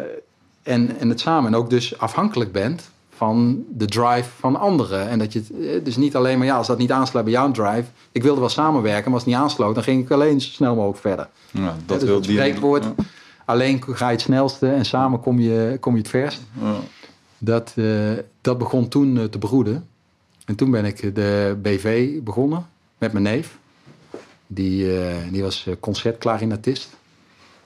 [0.63, 1.53] en, en het samen.
[1.53, 5.09] En ook dus afhankelijk bent van de drive van anderen.
[5.09, 7.33] En dat je het, eh, dus niet alleen maar, ja, als dat niet aansluit bij
[7.33, 7.83] jouw drive.
[8.11, 10.75] Ik wilde wel samenwerken, maar als het niet aansloot, dan ging ik alleen zo snel
[10.75, 11.27] mogelijk verder.
[11.51, 12.83] Ja, Dat dus wil het spreekwoord.
[12.83, 13.03] Ja.
[13.45, 16.41] Alleen ga je het snelste en samen kom je, kom je het verst.
[16.61, 16.75] Ja.
[17.37, 17.85] Dat, eh,
[18.41, 19.87] dat begon toen te broeden.
[20.45, 22.65] En toen ben ik de BV begonnen
[22.97, 23.57] met mijn neef.
[24.53, 26.97] Die, eh, die was eh, concertklarinetist.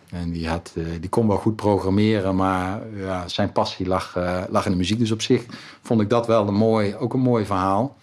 [0.09, 4.15] En die, had, eh, die kon wel goed programmeren, maar ja, zijn passie lag,
[4.49, 4.99] lag in de muziek.
[4.99, 5.43] Dus op zich
[5.81, 7.97] vond ik dat wel een mooi, ook een mooi verhaal.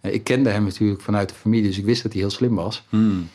[0.00, 2.84] Ik kende hem natuurlijk vanuit de familie, dus ik wist dat hij heel slim was.
[2.88, 3.28] Hmm.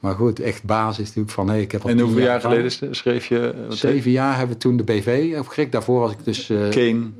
[0.00, 1.48] Maar goed, echt basis natuurlijk van...
[1.48, 3.66] Hey, ik heb al En hoeveel jaar geleden schreef je?
[3.68, 5.72] Zeven jaar hebben we toen de BV opgericht.
[5.72, 7.10] Daarvoor was ik dus eh, Kane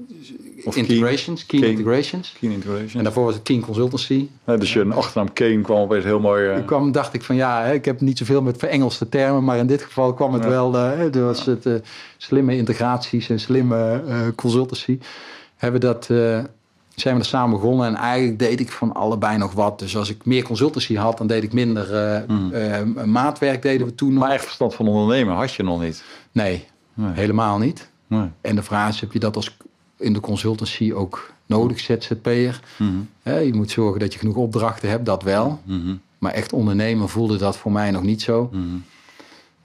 [0.68, 1.70] of Integrations, Keen, Keen.
[1.70, 2.34] Integrations.
[2.40, 2.98] Keen Integration.
[2.98, 4.28] En daarvoor was het Keen Consultancy.
[4.46, 6.48] Ja, dus je achternaam Kane kwam opeens heel mooi.
[6.48, 9.58] eh, Toen kwam, dacht ik van ja, ik heb niet zoveel met verengelse termen, maar
[9.58, 10.48] in dit geval kwam het Ja.
[10.48, 11.74] wel, hè, er was het eh,
[12.16, 14.02] slimme integraties en slimme
[14.36, 14.98] consultancy.
[15.56, 16.04] Hebben dat,
[16.94, 19.78] zijn we er samen begonnen en eigenlijk deed ik van allebei nog wat.
[19.78, 21.86] Dus als ik meer consultancy had, dan deed ik minder
[22.26, 23.10] Hmm.
[23.10, 24.22] maatwerk deden we toen nog.
[24.22, 26.02] maar echt verstand van ondernemen had je nog niet.
[26.32, 27.12] Nee, Nee.
[27.12, 27.90] helemaal niet.
[28.06, 28.28] Nee.
[28.40, 29.56] En de vraag is, heb je dat als
[29.98, 32.60] in de consultancy ook nodig, ZZP'er?
[32.76, 32.90] Mhm.
[33.22, 35.60] Hè, je moet zorgen dat je genoeg opdrachten hebt, dat wel.
[35.64, 35.94] Mhm.
[36.18, 38.48] Maar echt ondernemen voelde dat voor mij nog niet zo.
[38.52, 38.62] Mhm.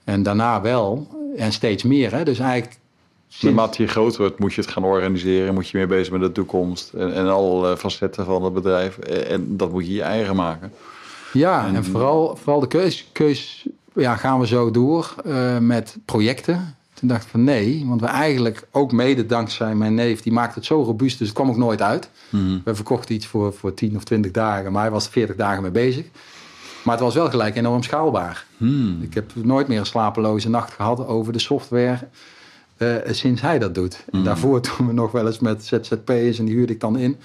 [0.04, 1.08] En daarna wel.
[1.36, 2.12] En steeds meer.
[2.12, 2.24] Hè?
[2.24, 2.78] Dus eigenlijk...
[3.40, 5.54] Naarmate je groter wordt, moet je het gaan organiseren.
[5.54, 6.92] Moet je meer bezig met de toekomst.
[6.92, 8.98] En, en alle facetten van het bedrijf.
[8.98, 10.72] En, en dat moet je je eigen maken.
[11.32, 15.96] Ja, en, En- vooral, vooral de keus, keus ja, gaan we zo door eh, met
[16.04, 16.76] projecten.
[17.04, 20.58] Toen dacht ik van nee, want we eigenlijk ook mede dankzij mijn neef, die maakte
[20.58, 22.10] het zo robuust, dus het kwam ook nooit uit.
[22.30, 22.58] Mhm.
[22.64, 25.62] We verkochten iets voor, voor 10 of 20 dagen, maar hij was er 40 dagen
[25.62, 26.04] mee bezig.
[26.84, 28.46] Maar het was wel gelijk enorm schaalbaar.
[28.56, 28.98] Hmm.
[29.02, 31.98] Ik heb nooit meer een slapeloze nacht gehad over de software
[32.76, 34.04] eh, sinds hij dat doet.
[34.12, 34.24] En Mm.
[34.24, 37.16] daarvoor toen we nog wel eens met ZZP'ers en die huurde ik dan in.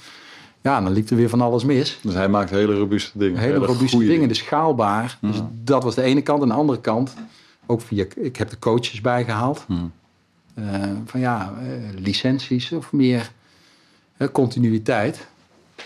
[0.62, 2.00] Ja, dan liep er weer van alles mis.
[2.04, 3.40] Dus hij maakt hele robuuste dingen.
[3.40, 5.18] Hele robuuste goede dingen, dus schaalbaar.
[5.22, 5.50] Dus Ja.
[5.64, 6.42] dat was de ene kant.
[6.42, 7.14] En de andere kant,
[7.70, 9.64] ook via, ik heb de coaches bijgehaald.
[9.68, 9.92] Hmm.
[10.54, 10.64] Eh,
[11.06, 13.32] van ja, eh, licenties of meer
[14.18, 15.28] eh, continuïteit.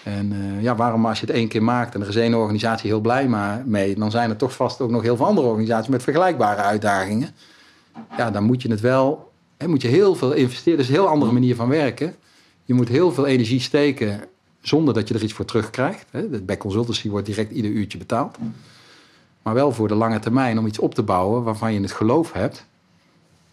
[0.04, 3.00] En ja, waarom als je het één keer maakt en er is één organisatie heel
[3.00, 6.04] blij maar mee, dan zijn er toch vast ook nog heel veel andere organisaties met
[6.04, 7.30] vergelijkbare uitdagingen.
[8.17, 10.78] Ja, dan moet je het wel, hè, moet je heel veel investeren.
[10.78, 12.15] Dat is een heel andere manier van werken.
[12.65, 14.22] Je moet heel veel energie steken
[14.62, 16.06] zonder dat je er iets voor terugkrijgt.
[16.10, 16.28] Hè.
[16.28, 18.38] Bij consultancy wordt direct ieder uurtje betaald.
[19.43, 22.34] Maar wel voor de lange termijn om iets op te bouwen waarvan je het geloof
[22.34, 22.65] hebt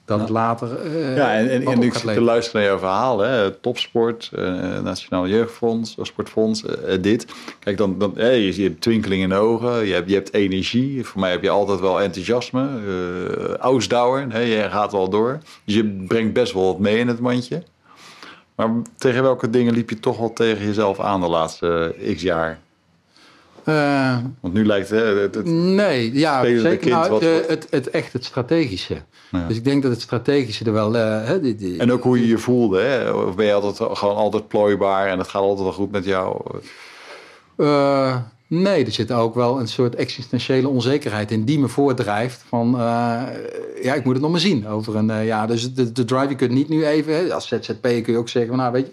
[0.05, 0.81] dat het later.
[0.81, 3.19] eh, Ja, en, en, ik zit te luisteren naar jouw verhaal.
[3.19, 3.51] Hè?
[3.51, 4.45] Topsport, eh,
[4.81, 6.65] Nationaal Jeugdfonds, eh, Sportfonds,
[7.01, 7.27] dit.
[7.59, 10.35] Kijk, dan, dan, eh, je, je hebt twinkeling in de ogen, je hebt, je hebt
[10.35, 11.05] energie.
[11.05, 14.39] Voor mij heb je altijd wel enthousiasme, eh ausdauer, hè?
[14.39, 15.39] je gaat wel door.
[15.65, 17.63] Dus je brengt best wel wat mee in het mandje.
[18.55, 22.59] Maar tegen welke dingen liep je toch wel tegen jezelf aan de laatste x jaar?
[23.71, 25.19] Eh, Want nu lijkt het...
[25.21, 26.77] het, het- nee, ja, zeker.
[26.77, 28.97] kind Nou, wat- de- wat- het, het, echt het strategische.
[29.31, 29.47] Ja.
[29.47, 30.97] Dus ik denk dat het strategische er wel.
[30.97, 32.81] eh, hè, die, die- en ook hoe je je voelde.
[32.81, 33.11] Hè?
[33.11, 36.41] Of ben je altijd gewoon altijd plooibaar en het gaat altijd wel goed met jou?
[37.57, 42.45] Eh, nee, er zit ook wel een soort existentiële onzekerheid in die me voordrijft.
[42.49, 43.23] Van eh,
[43.83, 45.47] ja, ik moet het nog maar zien over een eh, jaar.
[45.47, 47.15] Dus de, de drive, je kunt niet nu even.
[47.15, 48.93] Hè, als ZZP kun je ook zeggen: van, Nou, weet je,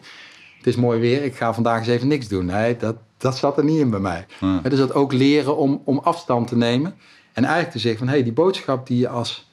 [0.57, 2.45] het is mooi weer, ik ga vandaag eens even niks doen.
[2.45, 4.25] Nee, dat, dat zat er niet in bij mij.
[4.39, 4.60] Ja.
[4.63, 6.95] Hè, Dus dat ook leren om, om afstand te nemen.
[7.34, 9.49] En eigenlijk te zeggen: van hé, hey, die boodschap die je als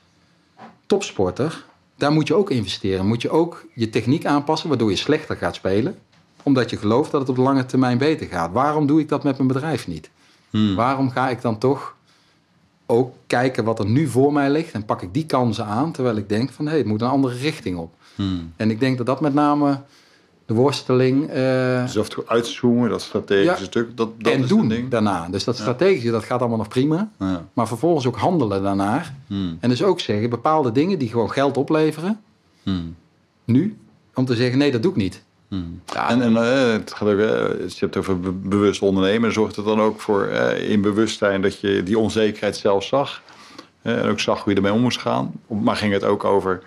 [0.86, 1.64] topsporter.
[1.96, 3.06] Daar moet je ook investeren.
[3.06, 5.98] Moet je ook je techniek aanpassen, waardoor je slechter gaat spelen
[6.44, 8.52] omdat je gelooft dat het op de lange termijn beter gaat.
[8.52, 10.10] Waarom doe ik dat met mijn bedrijf niet?
[10.50, 10.74] Hmm.
[10.74, 11.96] Waarom ga ik dan toch
[12.86, 16.16] ook kijken wat er nu voor mij ligt en pak ik die kansen aan, terwijl
[16.16, 17.94] ik denk van hé, het moet een andere richting op.
[18.14, 18.52] Hmm.
[18.56, 19.80] En ik denk dat dat met name
[20.46, 23.64] de worsteling eh, Dus toe uitzoomen, dat strategische Ja.
[23.64, 24.88] stuk, dat, dat en is doen ding.
[24.90, 25.28] daarna.
[25.30, 27.10] Dus dat strategische, dat gaat allemaal nog prima.
[27.18, 27.46] Ja.
[27.52, 29.14] Maar vervolgens ook handelen daarnaar.
[29.26, 29.56] Hmm.
[29.60, 32.20] En dus ook zeggen, bepaalde dingen die gewoon geld opleveren,
[32.62, 32.94] Hmm.
[33.44, 33.76] nu,
[34.14, 35.22] om te zeggen nee, dat doe ik niet.
[35.48, 35.80] Hmm.
[35.92, 39.32] Ja, En, en eh, het gaat ook, eh, als je hebt over be- bewust ondernemen,
[39.32, 43.22] zorgt het dan ook voor eh, in bewustzijn dat je die onzekerheid zelf zag.
[43.82, 45.32] en ook zag hoe je ermee om moest gaan.
[45.46, 46.62] Maar ging het ook over,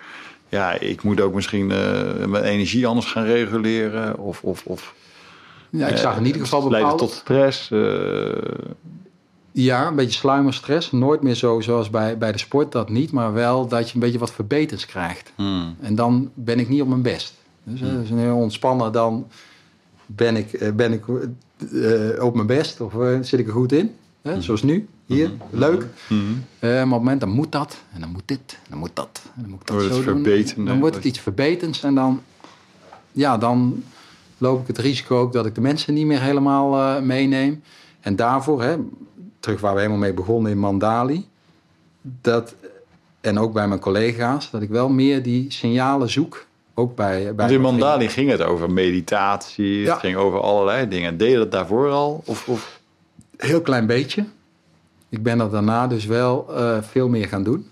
[0.48, 4.18] ja, ik moet ook misschien eh, mijn energie anders gaan reguleren?
[4.18, 4.94] Of, of, of
[5.70, 7.12] Ja, ik zag in ieder geval leiden bepaalde...
[7.12, 7.70] tot stress?
[7.70, 8.78] eh,
[9.52, 10.92] Ja, een beetje sluimerstress.
[10.92, 13.12] Nooit meer zo zoals bij, bij de sport, dat niet.
[13.12, 15.32] Maar wel dat je een beetje wat verbeters krijgt.
[15.34, 15.76] hmm.
[15.80, 17.34] En dan ben ik niet op mijn best.
[17.64, 19.26] Dus eh, als een heel ontspannen, dan
[20.06, 21.04] ben ik, eh, ben ik
[21.72, 22.80] eh, op mijn best.
[22.80, 23.94] Of eh, zit ik er goed in.
[24.22, 24.42] Hè?
[24.42, 25.86] Zoals nu, hier, leuk.
[26.08, 26.20] Mhm.
[26.58, 27.76] Eh, maar op het moment, dan moet dat.
[27.94, 28.58] En dan moet dit.
[28.62, 29.20] En dan moet dat.
[29.34, 30.66] En dan moet ik dat Wordt het zo doen.
[30.66, 31.82] Dan wordt het iets verbeterends.
[31.82, 32.22] En dan,
[33.12, 33.84] ja, dan
[34.38, 37.62] loop ik het risico ook dat ik de mensen niet meer helemaal eh, meeneem.
[38.00, 38.76] En daarvoor, hè,
[39.40, 41.26] terug waar we helemaal mee begonnen in Mandali.
[42.02, 42.54] Dat,
[43.20, 46.46] en ook bij mijn collega's, dat ik wel meer die signalen zoek.
[46.74, 49.90] Ook bij, bij in Mandali ging het over meditatie, Ja.
[49.90, 51.16] het ging over allerlei dingen.
[51.16, 52.22] Deed je dat daarvoor al?
[52.24, 52.80] Of, of?
[53.36, 54.24] Heel klein beetje.
[55.08, 57.66] Ik ben dat daarna dus wel eh, veel meer gaan doen.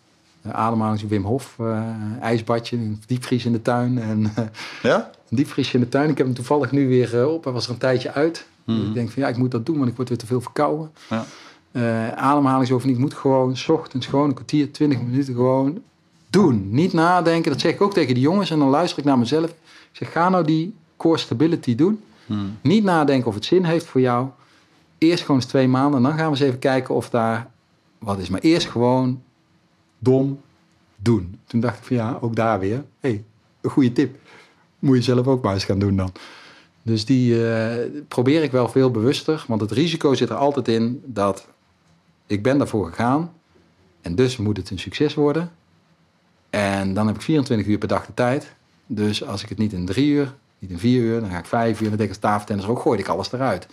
[0.46, 1.83] Uh, ademhaling, Wim Hof, eh,
[2.20, 3.99] ijsbadje, een diepvries in de tuin.
[3.99, 4.33] En,
[4.83, 5.11] Ja?
[5.31, 6.11] een diepvries in de tuin.
[6.11, 7.44] Ik heb hem toevallig nu weer op.
[7.44, 8.46] Hij was er een tijdje uit.
[8.64, 10.40] Dus ik denk van ja, ik moet dat doen, want ik word weer te veel
[10.40, 10.90] verkouden.
[11.09, 11.25] Ja.
[12.14, 12.99] Ademhalingsoefening.
[12.99, 15.83] Ik moet gewoon 's ochtends gewoon een kwartier, twintig minuten gewoon
[16.31, 16.68] doen.
[16.70, 17.51] Niet nadenken.
[17.51, 18.51] Dat zeg ik ook tegen die jongens.
[18.51, 19.51] En dan luister ik naar mezelf.
[19.51, 19.57] Ik
[19.92, 22.01] zeg, ga nou die core stability doen.
[22.27, 22.59] Hmm.
[22.61, 24.29] Niet nadenken of het zin heeft voor jou.
[24.99, 25.97] Eerst gewoon eens twee maanden.
[25.97, 27.51] En dan gaan we eens even kijken of daar
[27.99, 28.29] wat is.
[28.29, 29.23] Maar eerst gewoon
[29.99, 30.41] dom
[30.97, 31.39] doen.
[31.47, 32.85] Toen dacht ik van ja, ook daar weer.
[33.01, 33.25] hey,
[33.61, 34.19] een goede tip.
[34.79, 36.13] Moet je zelf ook maar eens gaan doen dan.
[36.83, 39.45] Dus die eh, probeer ik wel veel bewuster.
[39.49, 41.49] Want het risico zit er altijd in dat
[42.27, 43.33] ik ben daarvoor gegaan.
[44.01, 45.51] En dus moet het een succes worden.
[46.51, 48.55] En dan heb ik 24 uur per dag de tijd.
[48.87, 51.45] Dus als ik het niet in drie uur, niet in vier uur, dan ga ik
[51.45, 51.89] vijf uur.
[51.89, 53.67] Dan denk ik als tafeltennis ook, gooi ik alles eruit.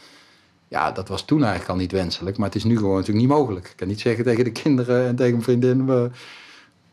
[0.73, 2.37] Ja, dat was toen eigenlijk al niet wenselijk.
[2.37, 3.65] Maar het is nu gewoon natuurlijk niet mogelijk.
[3.67, 5.85] Ik kan niet zeggen tegen de kinderen en tegen mijn vriendin...
[5.85, 6.09] We,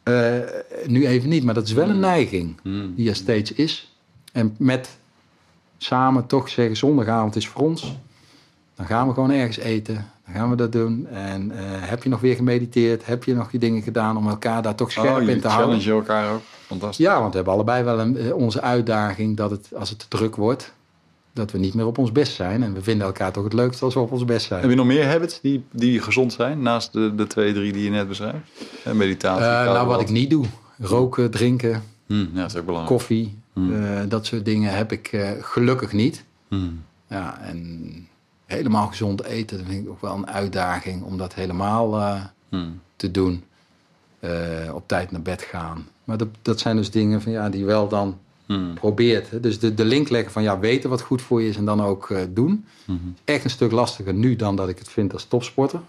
[0.03, 2.95] eh, nu even niet, maar dat is wel een neiging Hmm.
[2.95, 3.95] die er steeds is.
[4.33, 4.99] En met
[5.79, 7.97] samen toch zeggen, zondagavond is voor ons.
[8.75, 9.95] Dan gaan we gewoon ergens eten.
[10.25, 11.07] Dan gaan we dat doen.
[11.09, 13.07] En eh, heb je nog weer gemediteerd?
[13.07, 15.81] Heb je nog je dingen gedaan om elkaar daar toch scherp Oh, in te houden?
[15.81, 16.40] challenge elkaar ook.
[16.66, 17.07] Fantastisch.
[17.07, 20.09] Ja, want we hebben allebei wel een, eh, onze uitdaging dat het, als het te
[20.09, 20.73] druk wordt,
[21.33, 22.62] dat we niet meer op ons best zijn.
[22.62, 24.61] En we vinden elkaar toch het leukst als we op ons best zijn.
[24.61, 27.85] Heb je nog meer habits die, die gezond zijn, naast de, de twee, drie die
[27.85, 28.38] je net beschrijft?
[28.85, 30.45] Eh, meditatie, koud nou, wat ik niet doe.
[30.79, 32.97] Roken, drinken, Hmm, ja, dat is ook belangrijk.
[32.99, 33.38] koffie.
[33.55, 36.25] eh, dat soort dingen heb ik gelukkig niet.
[36.49, 36.83] Hmm.
[37.09, 38.09] Ja, en
[38.47, 42.81] helemaal gezond eten, dat vind ik ook wel een uitdaging om dat helemaal Hmm.
[42.97, 43.45] te doen.
[44.73, 45.87] Op tijd naar bed gaan.
[46.05, 48.19] Maar dat, dat zijn dus dingen van, ja, die wel dan
[48.50, 48.74] Hmm.
[48.74, 49.30] probeert.
[49.30, 49.40] Hè.
[49.40, 51.82] Dus de, de link leggen van ja, weten wat goed voor je is en dan
[51.82, 52.64] ook eh, doen.
[52.84, 53.14] Hmm.
[53.24, 55.80] Echt een stuk lastiger nu dan dat ik het vind als topsporter.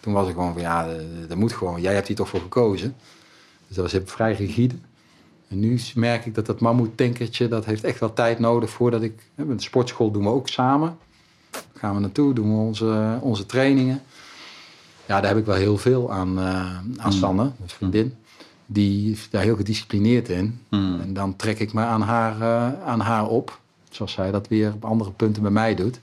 [0.00, 0.96] Toen was ik gewoon van ja, eh,
[1.28, 1.80] dat moet gewoon.
[1.80, 2.94] Jij hebt hier toch voor gekozen.
[3.66, 4.74] Dus dat was vrij rigide.
[5.48, 9.22] En nu merk ik dat dat mammoetankertje, dat heeft echt wel tijd nodig voordat ik...
[9.34, 10.96] Hè, met de sportschool doen we ook samen.
[11.74, 14.02] Gaan we naartoe, doen we onze, onze trainingen.
[15.06, 18.14] Ja, daar heb ik wel heel veel aan, eh aan Sanne, mijn vriendin.
[18.66, 20.60] Die is daar heel gedisciplineerd in.
[20.68, 21.00] Hmm.
[21.00, 23.58] En dan trek ik me aan haar, eh, aan haar op.
[23.90, 26.00] Zoals zij dat weer op andere punten bij mij doet.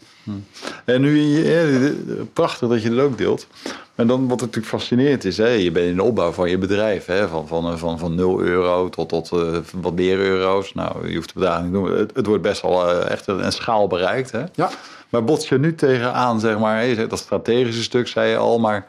[0.86, 1.92] En nu, eh,
[2.34, 3.48] prachtig dat je dat ook deelt.
[3.96, 7.06] Maar dan wat natuurlijk fascinerend is, hè, je bent in de opbouw van je bedrijf.
[7.06, 10.74] Hè, van, van, van, van 0 euro tot, tot eh, wat meer euro's.
[10.74, 11.98] Nou, je hoeft de bedragen niet te noemen.
[11.98, 14.32] Het, het wordt best wel eh, echt een, een schaal bereikt.
[14.32, 14.44] Hè?
[14.54, 14.70] Ja.
[15.10, 18.86] Maar bots je nu tegenaan, zeg maar, dat strategische stuk zei je al, maar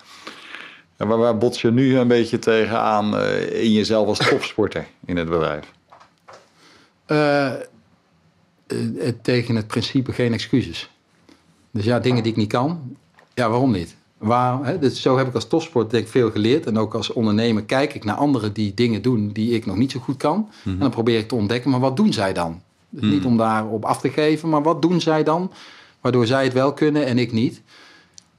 [1.02, 5.16] ja, waar, waar bots je nu een beetje tegenaan eh, in jezelf als topsporter in
[5.16, 5.72] het bedrijf?
[7.06, 7.58] Eh, eh,
[9.22, 10.90] tegen het principe geen excuses.
[11.70, 12.96] Dus ja, dingen die ik niet kan,
[13.34, 13.96] ja, waarom niet?
[14.18, 16.66] Waar, hè, dus zo heb ik als topsport denk ik veel geleerd.
[16.66, 19.90] En ook als ondernemer kijk ik naar anderen die dingen doen die ik nog niet
[19.90, 20.48] zo goed kan.
[20.64, 22.62] En dan probeer ik te ontdekken, maar wat doen zij dan?
[22.88, 25.52] Dus Niet om daarop af te geven, maar wat doen zij dan?
[26.00, 27.62] Waardoor zij het wel kunnen en ik niet.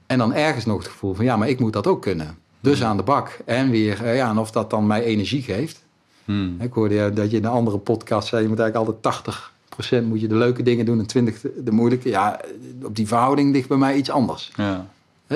[0.06, 2.38] En dan ergens nog het gevoel van, ja, maar ik moet dat ook kunnen.
[2.64, 3.38] Dus aan de bak.
[3.44, 5.82] En weer, eh, ja, en of dat dan mij energie geeft.
[6.24, 6.56] Hmm.
[6.60, 10.06] Ik hoorde ja, dat je in een andere podcast zei, je moet eigenlijk altijd 80%
[10.06, 12.08] moet je de leuke dingen doen en 20% de- moeilijke.
[12.08, 12.40] Ja,
[12.82, 14.52] op die verhouding ligt bij mij iets anders.
[14.56, 14.86] Ja.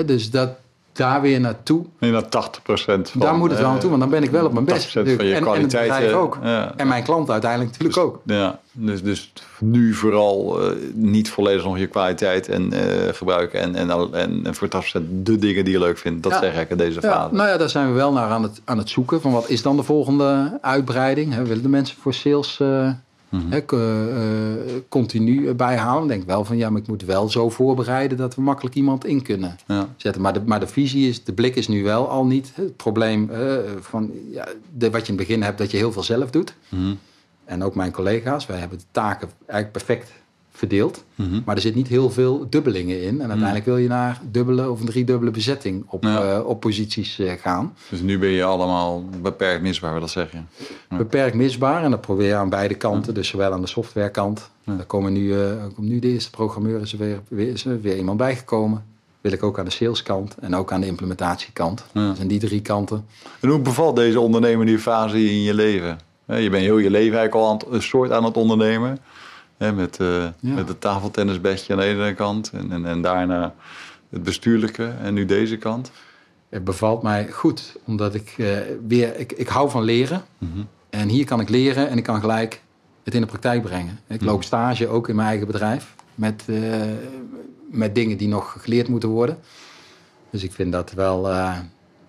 [0.05, 0.49] Dus dat
[0.99, 3.03] daar weer naartoe, En dat 80% van...
[3.21, 4.87] daar moet het wel eh, naartoe, want dan ben ik wel op mijn best.
[4.89, 6.37] 80% van je en, en het kwaliteit, bedrijf eh, ook.
[6.43, 6.73] ja.
[6.75, 8.21] En mijn klant uiteindelijk natuurlijk ook.
[8.25, 13.59] Ja, dus, dus nu vooral eh, niet volledig nog je kwaliteit en, eh, gebruiken.
[13.61, 14.71] En, en, al- en, en voor 80%
[15.23, 16.23] de dingen die je leuk vindt.
[16.23, 16.39] Dat Ja.
[16.39, 17.35] zeg ik in deze Ja, fase.
[17.35, 19.21] nou ja, daar zijn we wel naar aan het, aan het zoeken.
[19.21, 21.33] Van wat is dan de volgende uitbreiding?
[21.33, 22.59] Hè, willen de mensen voor sales
[23.31, 26.07] Eh, eh, continu bijhouden.
[26.07, 29.21] Denk wel van ja, maar ik moet wel zo voorbereiden dat we makkelijk iemand in
[29.21, 29.87] kunnen Ja.
[29.97, 30.21] zetten.
[30.21, 33.29] Maar de, maar de visie is, de blik is nu wel al niet het probleem
[33.29, 36.29] eh, van ja, de, wat je in het begin hebt, dat je heel veel zelf
[36.29, 36.53] doet.
[36.69, 36.93] Mhm.
[37.45, 40.11] En ook mijn collega's, wij hebben de taken eigenlijk perfect
[40.59, 41.03] verdeeld.
[41.15, 41.41] Mhm.
[41.45, 43.21] Maar er zit niet heel veel dubbelingen in.
[43.21, 46.33] En uiteindelijk wil je naar dubbele of een driedubbele bezetting op, Ja.
[46.33, 47.73] eh, op posities eh, gaan.
[47.89, 50.37] Dus nu ben je allemaal beperkt misbaar, dat zeg je.
[50.89, 50.97] Ja.
[50.97, 51.83] Beperkt misbaar.
[51.83, 53.13] En dat probeer je aan beide kanten.
[53.13, 54.49] Dus zowel aan de softwarekant.
[54.63, 56.81] Daar komen nu, eh, komt nu de eerste programmeur.
[56.81, 58.83] Is er weer, weer, is er weer iemand bijgekomen.
[59.21, 60.35] Wil ik ook aan de saleskant.
[60.39, 61.83] En ook aan de implementatiekant.
[61.93, 63.05] Dus aan die drie kanten.
[63.39, 65.99] En hoe bevalt deze ondernemer fase in je leven?
[66.25, 68.97] Je bent heel je leven eigenlijk al aan het, een soort aan het ondernemen.
[69.59, 72.51] Hè, met, eh met het tafeltennisbedje aan de ene kant.
[72.53, 73.53] En, en, en daarna
[74.09, 74.93] het bestuurlijke.
[75.01, 75.91] En nu deze kant.
[76.49, 77.77] Het bevalt mij goed.
[77.85, 79.19] Omdat ik eh, weer...
[79.19, 80.23] Ik, ik hou van leren.
[80.37, 80.59] Mhm.
[80.89, 82.61] En hier kan ik leren en ik kan gelijk
[83.03, 83.99] het in de praktijk brengen.
[84.07, 86.61] Ik loop stage ook in mijn eigen bedrijf met, eh,
[87.69, 89.37] met dingen die nog geleerd moeten worden.
[90.29, 91.29] Dus ik vind dat wel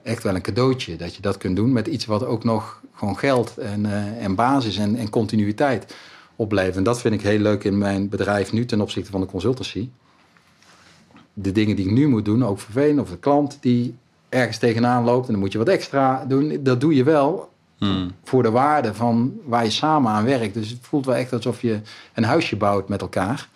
[0.03, 3.19] echt wel een cadeautje dat je dat kunt doen met iets wat ook nog gewoon
[3.19, 3.87] geld en,
[4.19, 5.95] en basis en, en continuïteit
[6.40, 6.76] oplevert.
[6.76, 9.88] En dat vind ik heel leuk in mijn bedrijf nu ten opzichte van de consultancy.
[11.33, 13.94] De dingen die ik nu moet doen, ook vervelend, of de klant die
[14.29, 17.48] ergens tegenaan loopt en dan moet je wat extra doen, dat doe je wel
[17.79, 18.11] Hmm.
[18.24, 20.55] voor de waarde van waar je samen aan werkt.
[20.55, 21.81] Dus het voelt wel echt alsof je
[22.14, 23.48] een huisje bouwt met elkaar.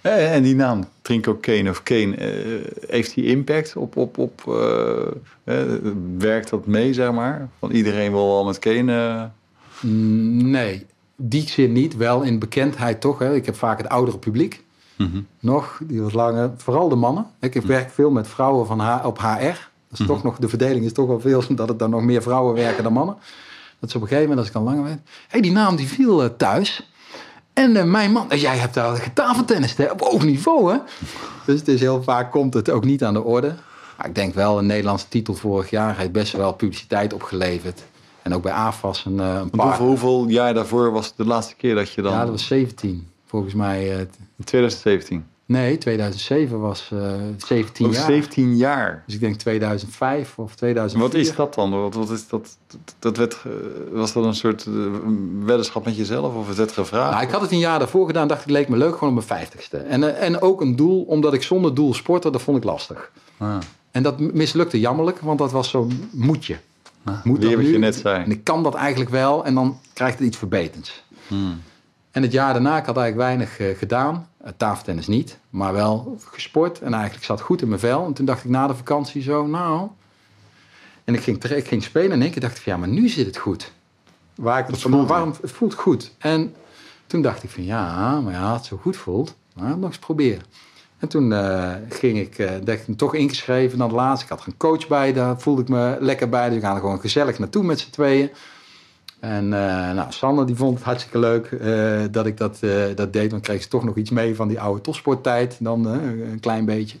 [0.00, 2.30] Eh, En die naam, Trinko Kane of Kane, eh,
[2.88, 4.42] heeft die impact op, op, op
[5.44, 5.54] eh,
[6.18, 7.48] werkt dat mee, zeg maar?
[7.58, 9.30] Van iedereen wil wel met Kane.
[9.80, 10.86] Mm, Nee,
[11.20, 11.96] die zin niet.
[11.96, 13.18] Wel in bekendheid toch.
[13.18, 13.34] Hè.
[13.34, 14.64] Ik heb vaak het oudere publiek
[14.96, 15.20] mhm.
[15.40, 16.50] nog, die wat langer.
[16.56, 17.26] Vooral de mannen.
[17.40, 19.68] Ik heb werk veel met vrouwen van H, op HR.
[19.88, 22.22] Dat is toch nog, de verdeling is toch wel veel, dat het dan nog meer
[22.22, 23.16] vrouwen werken dan mannen.
[23.78, 24.90] Dat ze op een gegeven moment, als ik al langer.
[24.90, 24.96] Hé,
[25.28, 26.90] hey, die naam die viel eh, thuis.
[27.52, 30.78] En eh, mijn man, eh, jij hebt daar getafeltennis hè, op hoog niveau, hè?
[31.46, 33.54] Dus het is heel vaak komt het ook niet aan de orde.
[33.96, 37.82] Maar ik denk wel, een Nederlandse titel vorig jaar heeft best wel publiciteit opgeleverd.
[38.22, 39.66] En ook bij AFAS een, eh, een paar.
[39.66, 42.12] hoeveel, hoeveel jaar daarvoor was het de laatste keer dat je dan...
[42.12, 43.06] Ja, dat was 17.
[43.26, 45.24] Volgens mij, eh, t- In 2017.
[45.46, 48.04] nee, 2007 was eh 17 Ook jaar.
[48.04, 49.02] 17 jaar.
[49.06, 51.02] Dus ik denk 2005 of 2004.
[51.10, 51.70] Wat is dat dan?
[51.80, 52.56] Wat, wat is dat?
[52.98, 53.50] Dat- werd, eh,
[53.92, 54.72] was dat een soort eh,
[55.44, 57.10] weddenschap met jezelf of het werd gevraagd?
[57.12, 59.24] Nou, ik had het een jaar daarvoor gedaan, dacht ik, leek me leuk, gewoon op
[59.28, 59.76] mijn 50ste.
[59.78, 63.10] En, eh, en ook een doel, omdat ik zonder doel sportte, dat vond ik lastig.
[63.38, 63.56] Ah.
[63.90, 66.56] En dat mislukte jammerlijk, want dat was zo'n moetje.
[67.02, 67.72] Moet Weer dat wat nu?
[67.72, 68.24] je net zei.
[68.24, 71.04] En ik kan dat eigenlijk wel en dan krijgt het iets verbeterds.
[71.26, 71.62] Hmm.
[72.10, 74.28] En het jaar daarna, ik had eigenlijk weinig eh, gedaan.
[74.44, 76.80] Uh, tafeltennis niet, maar wel gesport.
[76.80, 78.04] En eigenlijk zat goed in mijn vel.
[78.04, 79.88] En toen dacht ik na de vakantie zo, nou...
[81.04, 83.26] En ik ging, ik ging spelen en keer dacht ik van, ja, maar nu zit
[83.26, 83.72] het goed.
[84.34, 86.12] Waar ik, Het voelt waarom, het voelt goed.
[86.18, 86.54] En
[87.06, 90.42] toen dacht ik van, ja, maar ja, het zo goed voelt, nou, nog eens proberen.
[91.00, 94.24] En toen eh, ging ik, eh dacht ik toch ingeschreven dan de laatste.
[94.24, 96.48] Ik had een coach bij, daar voelde ik me lekker bij.
[96.48, 98.30] Dus we gaan er gewoon gezellig naartoe met z'n tweeën.
[99.20, 101.58] En eh nou, Sander die vond het hartstikke leuk
[102.12, 102.58] dat ik dat,
[102.94, 103.30] dat deed.
[103.30, 105.56] Dan kreeg ze toch nog iets mee van die oude topsporttijd.
[105.60, 106.98] Dan een klein beetje.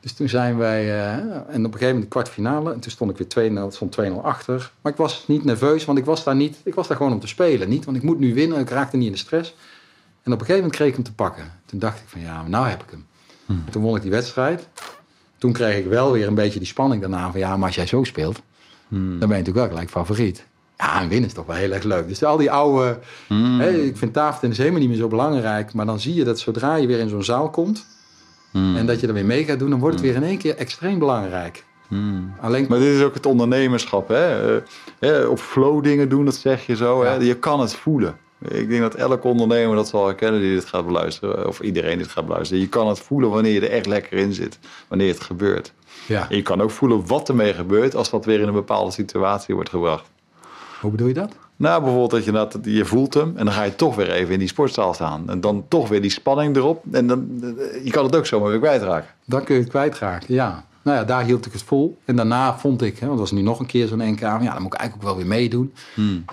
[0.00, 1.08] Dus toen zijn wij...
[1.08, 2.72] en op een gegeven moment de kwartfinale.
[2.72, 4.70] En toen stond ik weer 2-0, het stond 2-0 achter.
[4.80, 6.60] Maar ik was niet nerveus, want ik was daar niet...
[6.64, 7.68] Ik was daar gewoon om te spelen.
[7.68, 8.58] Niet, want ik moet nu winnen.
[8.58, 9.54] Ik raakte niet in de stress.
[10.22, 11.52] En op een gegeven moment kreeg ik hem te pakken.
[11.66, 13.06] Toen dacht ik van ja, nou heb ik hem.
[13.46, 14.68] En toen won ik die wedstrijd.
[15.38, 17.30] Toen kreeg ik wel weer een beetje die spanning daarna.
[17.30, 18.42] Van ja, maar als jij zo speelt,
[18.88, 19.18] Hmm.
[19.18, 20.46] dan ben je natuurlijk wel gelijk favoriet.
[20.76, 22.08] Ja, en winnen is toch wel heel erg leuk.
[22.08, 22.98] Dus al die oude...
[23.26, 23.60] Hmm.
[23.60, 25.72] Hè, ik vind tafeltennis helemaal niet meer zo belangrijk.
[25.72, 27.86] Maar dan zie je dat zodra je weer in zo'n zaal komt...
[28.52, 29.70] En dat je er weer mee gaat doen...
[29.70, 31.64] dan wordt het weer in één keer extreem belangrijk.
[31.88, 32.34] Hmm.
[32.40, 32.66] Alleen...
[32.68, 34.08] Maar dit is ook het ondernemerschap.
[34.08, 34.54] Hè?
[34.56, 34.62] Eh,
[34.98, 37.04] hè, op flow dingen doen, dat zeg je zo.
[37.04, 37.14] Hè?
[37.14, 38.16] Je kan het voelen.
[38.38, 41.46] Ik denk dat elke ondernemer dat zal herkennen die dit gaat beluisteren.
[41.46, 42.62] Of iedereen dit gaat beluisteren.
[42.62, 44.58] Je kan het voelen wanneer je er echt lekker in zit.
[44.88, 45.72] Wanneer het gebeurt.
[46.06, 46.26] Ja.
[46.30, 49.54] En je kan ook voelen wat ermee gebeurt als dat weer in een bepaalde situatie
[49.54, 50.10] wordt gebracht.
[50.80, 51.32] Hoe bedoel je dat?
[51.56, 54.32] Nou, bijvoorbeeld dat je, dat, je voelt hem en dan ga je toch weer even
[54.32, 55.30] in die sportzaal staan.
[55.30, 56.84] En dan toch weer die spanning erop.
[56.92, 57.28] En dan,
[57.84, 59.10] je kan het ook zomaar weer kwijtraken.
[59.24, 60.64] Dan kun je het kwijtraken, ja.
[60.84, 61.98] Nou ja, daar hield ik het vol.
[62.04, 64.20] En daarna vond ik, hè, want het was nu nog een keer zo'n NK...
[64.20, 65.72] ja, dan moet ik eigenlijk ook wel weer meedoen.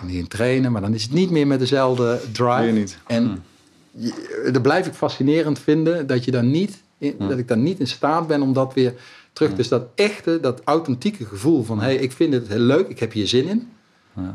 [0.01, 2.61] En hierin trainen, maar dan is het niet meer met dezelfde drive.
[2.61, 2.97] Weer niet.
[3.07, 3.43] En
[3.91, 7.79] je- dat blijf ik fascinerend vinden, dat, je dan niet in, dat ik dan niet
[7.79, 8.93] in staat ben om dat weer
[9.33, 9.53] terug...
[9.55, 11.77] Dus dat echte, dat authentieke gevoel van...
[11.79, 13.69] hé, hey, ik vind het heel leuk, ik heb hier zin in.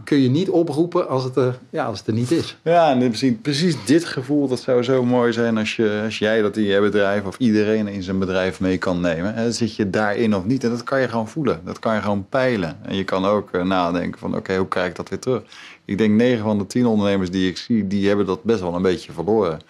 [0.04, 2.56] Kun je niet oproepen als het er, ja, als het er niet is.
[2.62, 6.42] Ja, en precies, precies dit gevoel, dat zou zo mooi zijn als, je, als jij
[6.42, 9.34] dat in je bedrijf of iedereen in zijn bedrijf mee kan nemen.
[9.34, 10.64] En zit je daarin of niet?
[10.64, 11.60] En dat kan je gewoon voelen.
[11.64, 12.76] Dat kan je gewoon peilen.
[12.82, 15.42] En je kan ook eh, nadenken van oké, hoe krijg ik dat weer terug?
[15.84, 18.74] Ik denk 9 van de 10 ondernemers die ik zie, die hebben dat best wel
[18.74, 19.60] een beetje verloren.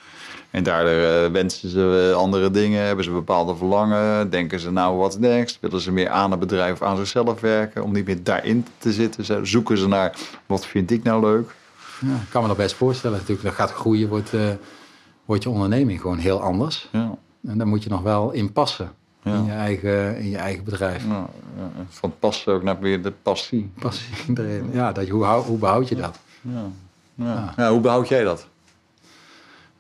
[0.51, 4.97] En daardoor uh, wensen ze uh, andere dingen, hebben ze bepaalde verlangen, denken ze nou
[4.97, 8.23] wat next, willen ze meer aan het bedrijf of aan zichzelf werken, om niet meer
[8.23, 10.17] daarin te zitten, zoeken ze naar
[10.47, 11.55] wat vind ik nou leuk.
[12.01, 14.49] Ja, ik kan me dat best voorstellen natuurlijk, dat gaat groeien, wordt, uh,
[15.25, 16.89] wordt je onderneming gewoon heel anders.
[16.93, 17.15] Ja.
[17.47, 18.93] En daar moet je nog wel in passen.
[19.23, 19.35] Ja.
[19.35, 21.05] In, je eigen, in je eigen bedrijf.
[21.09, 21.29] Ja,
[21.89, 23.71] van passen ook naar weer de passie.
[23.79, 24.69] Passie erin.
[24.73, 26.19] Ja, dat, hoe, hoe behoud je dat?
[26.41, 26.71] Ja.
[27.57, 27.71] Ja.
[27.71, 28.47] hoe behoud jij dat?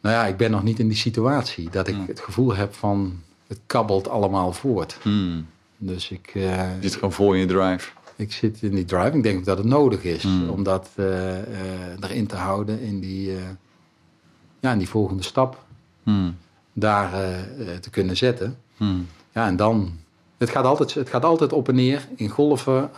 [0.07, 2.07] Nou ja, ik ben nog niet in die situatie dat ik hmm.
[2.07, 4.99] het gevoel heb van het kabbelt allemaal voort.
[5.03, 5.47] Hmm.
[5.77, 6.35] Dus ik.
[6.35, 7.91] Uh, je zit gewoon in je drive.
[8.17, 9.17] Ik zit in die drive.
[9.17, 10.49] Ik denk dat het nodig is hmm.
[10.49, 11.43] om dat uh, uh,
[12.01, 13.33] erin te houden in die,
[14.61, 15.65] ja, in die volgende stap.
[16.73, 17.11] Daar
[17.81, 18.59] te kunnen zetten.
[19.33, 19.99] Ja, en dan.
[20.37, 22.91] Het gaat, altijd, het gaat altijd op en neer in golven.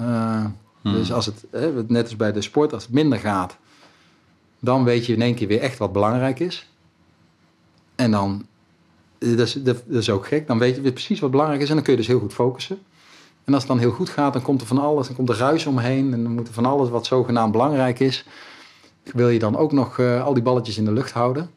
[0.83, 1.45] Dus als het,
[1.89, 3.57] net als bij de sport, als het minder gaat,
[4.61, 6.67] dan weet je in één keer weer echt wat belangrijk is.
[7.99, 8.47] En dan,
[9.19, 11.75] eh, dat is, dat is ook gek, dan weet je precies wat belangrijk is en
[11.75, 12.79] dan kun je dus heel goed focussen.
[13.45, 15.37] En als het dan heel goed gaat, dan komt er van alles, dan komt er
[15.37, 18.25] ruis omheen en dan moet er van alles wat zogenaamd belangrijk is,
[19.03, 21.51] wil je dan ook nog uh, al die balletjes in de lucht houden.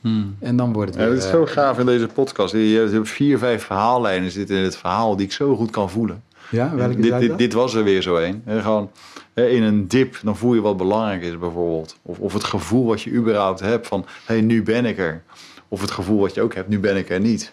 [0.00, 0.36] Hmm.
[0.38, 2.52] En dan wordt het weer, ja, Het is zo uh, gaaf in deze podcast.
[2.52, 6.22] Je hebt vier, vijf verhaallijnen zitten in het verhaal die ik zo goed kan voelen.
[6.50, 8.42] Ja, welke dit, dit, dit, was er weer zo een.
[8.46, 8.90] Gewoon
[9.34, 11.96] in een dip, dan voel je wat belangrijk is bijvoorbeeld.
[12.02, 15.22] Of, of het gevoel wat je überhaupt hebt van, hé, hey, nu ben ik er.
[15.74, 17.52] Of het gevoel wat je ook hebt, nu ben ik er niet.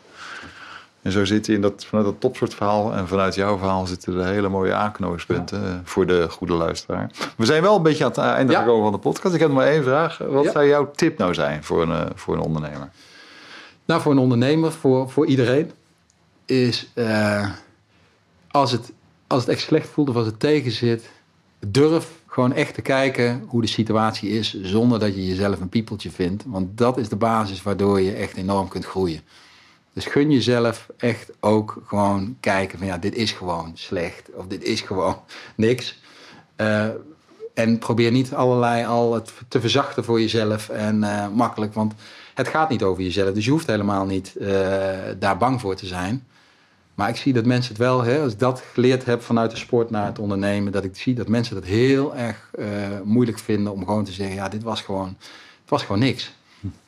[1.01, 4.25] En zo zitten in dat, vanuit dat topsoort verhaal en vanuit jouw verhaal zitten er
[4.25, 5.81] hele mooie aanknopingspunten ja.
[5.83, 7.11] voor de goede luisteraar.
[7.37, 8.59] We zijn wel een beetje aan het einde ja.
[8.59, 9.33] gekomen van de podcast.
[9.33, 10.17] Ik heb nog maar één vraag.
[10.17, 10.51] Wat ja.
[10.51, 12.89] zou jouw tip nou zijn voor een, voor een ondernemer?
[13.85, 15.71] Nou, voor een ondernemer, voor, voor iedereen,
[16.45, 17.49] is uh,
[18.51, 18.91] als, het,
[19.27, 21.09] als het echt slecht voelt of als het tegen zit,
[21.59, 26.11] durf gewoon echt te kijken hoe de situatie is, zonder dat je jezelf een piepeltje
[26.11, 26.43] vindt.
[26.47, 29.21] Want dat is de basis waardoor je echt enorm kunt groeien.
[29.93, 34.29] Dus gun jezelf echt ook gewoon kijken van ja, dit is gewoon slecht.
[34.33, 35.15] Of dit is gewoon
[35.55, 35.99] niks.
[36.57, 36.87] Uh,
[37.53, 41.73] en probeer niet allerlei al het te verzachten voor jezelf en uh, makkelijk.
[41.73, 41.93] Want
[42.33, 43.33] het gaat niet over jezelf.
[43.33, 44.49] Dus je hoeft helemaal niet uh,
[45.19, 46.27] daar bang voor te zijn.
[47.01, 49.57] Maar ik zie dat mensen het wel, hè, als ik dat geleerd heb vanuit de
[49.57, 52.67] sport naar het ondernemen, dat ik zie dat mensen het heel erg uh,
[53.03, 55.07] moeilijk vinden om gewoon te zeggen, ja, dit was gewoon,
[55.61, 56.33] het was gewoon niks.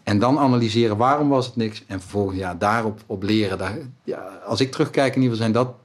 [0.04, 3.58] En dan analyseren waarom was het niks en vervolgens ja, daarop op leren.
[3.58, 5.76] Daar, ja, als ik terugkijk in ieder geval zijn dat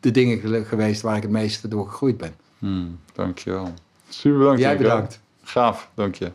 [0.00, 2.34] de dingen geweest waar ik het meeste door gegroeid ben.
[2.58, 3.72] Hmm, dankjewel.
[4.08, 4.60] Super bedankt.
[4.60, 5.20] Jij bedankt.
[5.42, 6.30] Gaaf, dank je.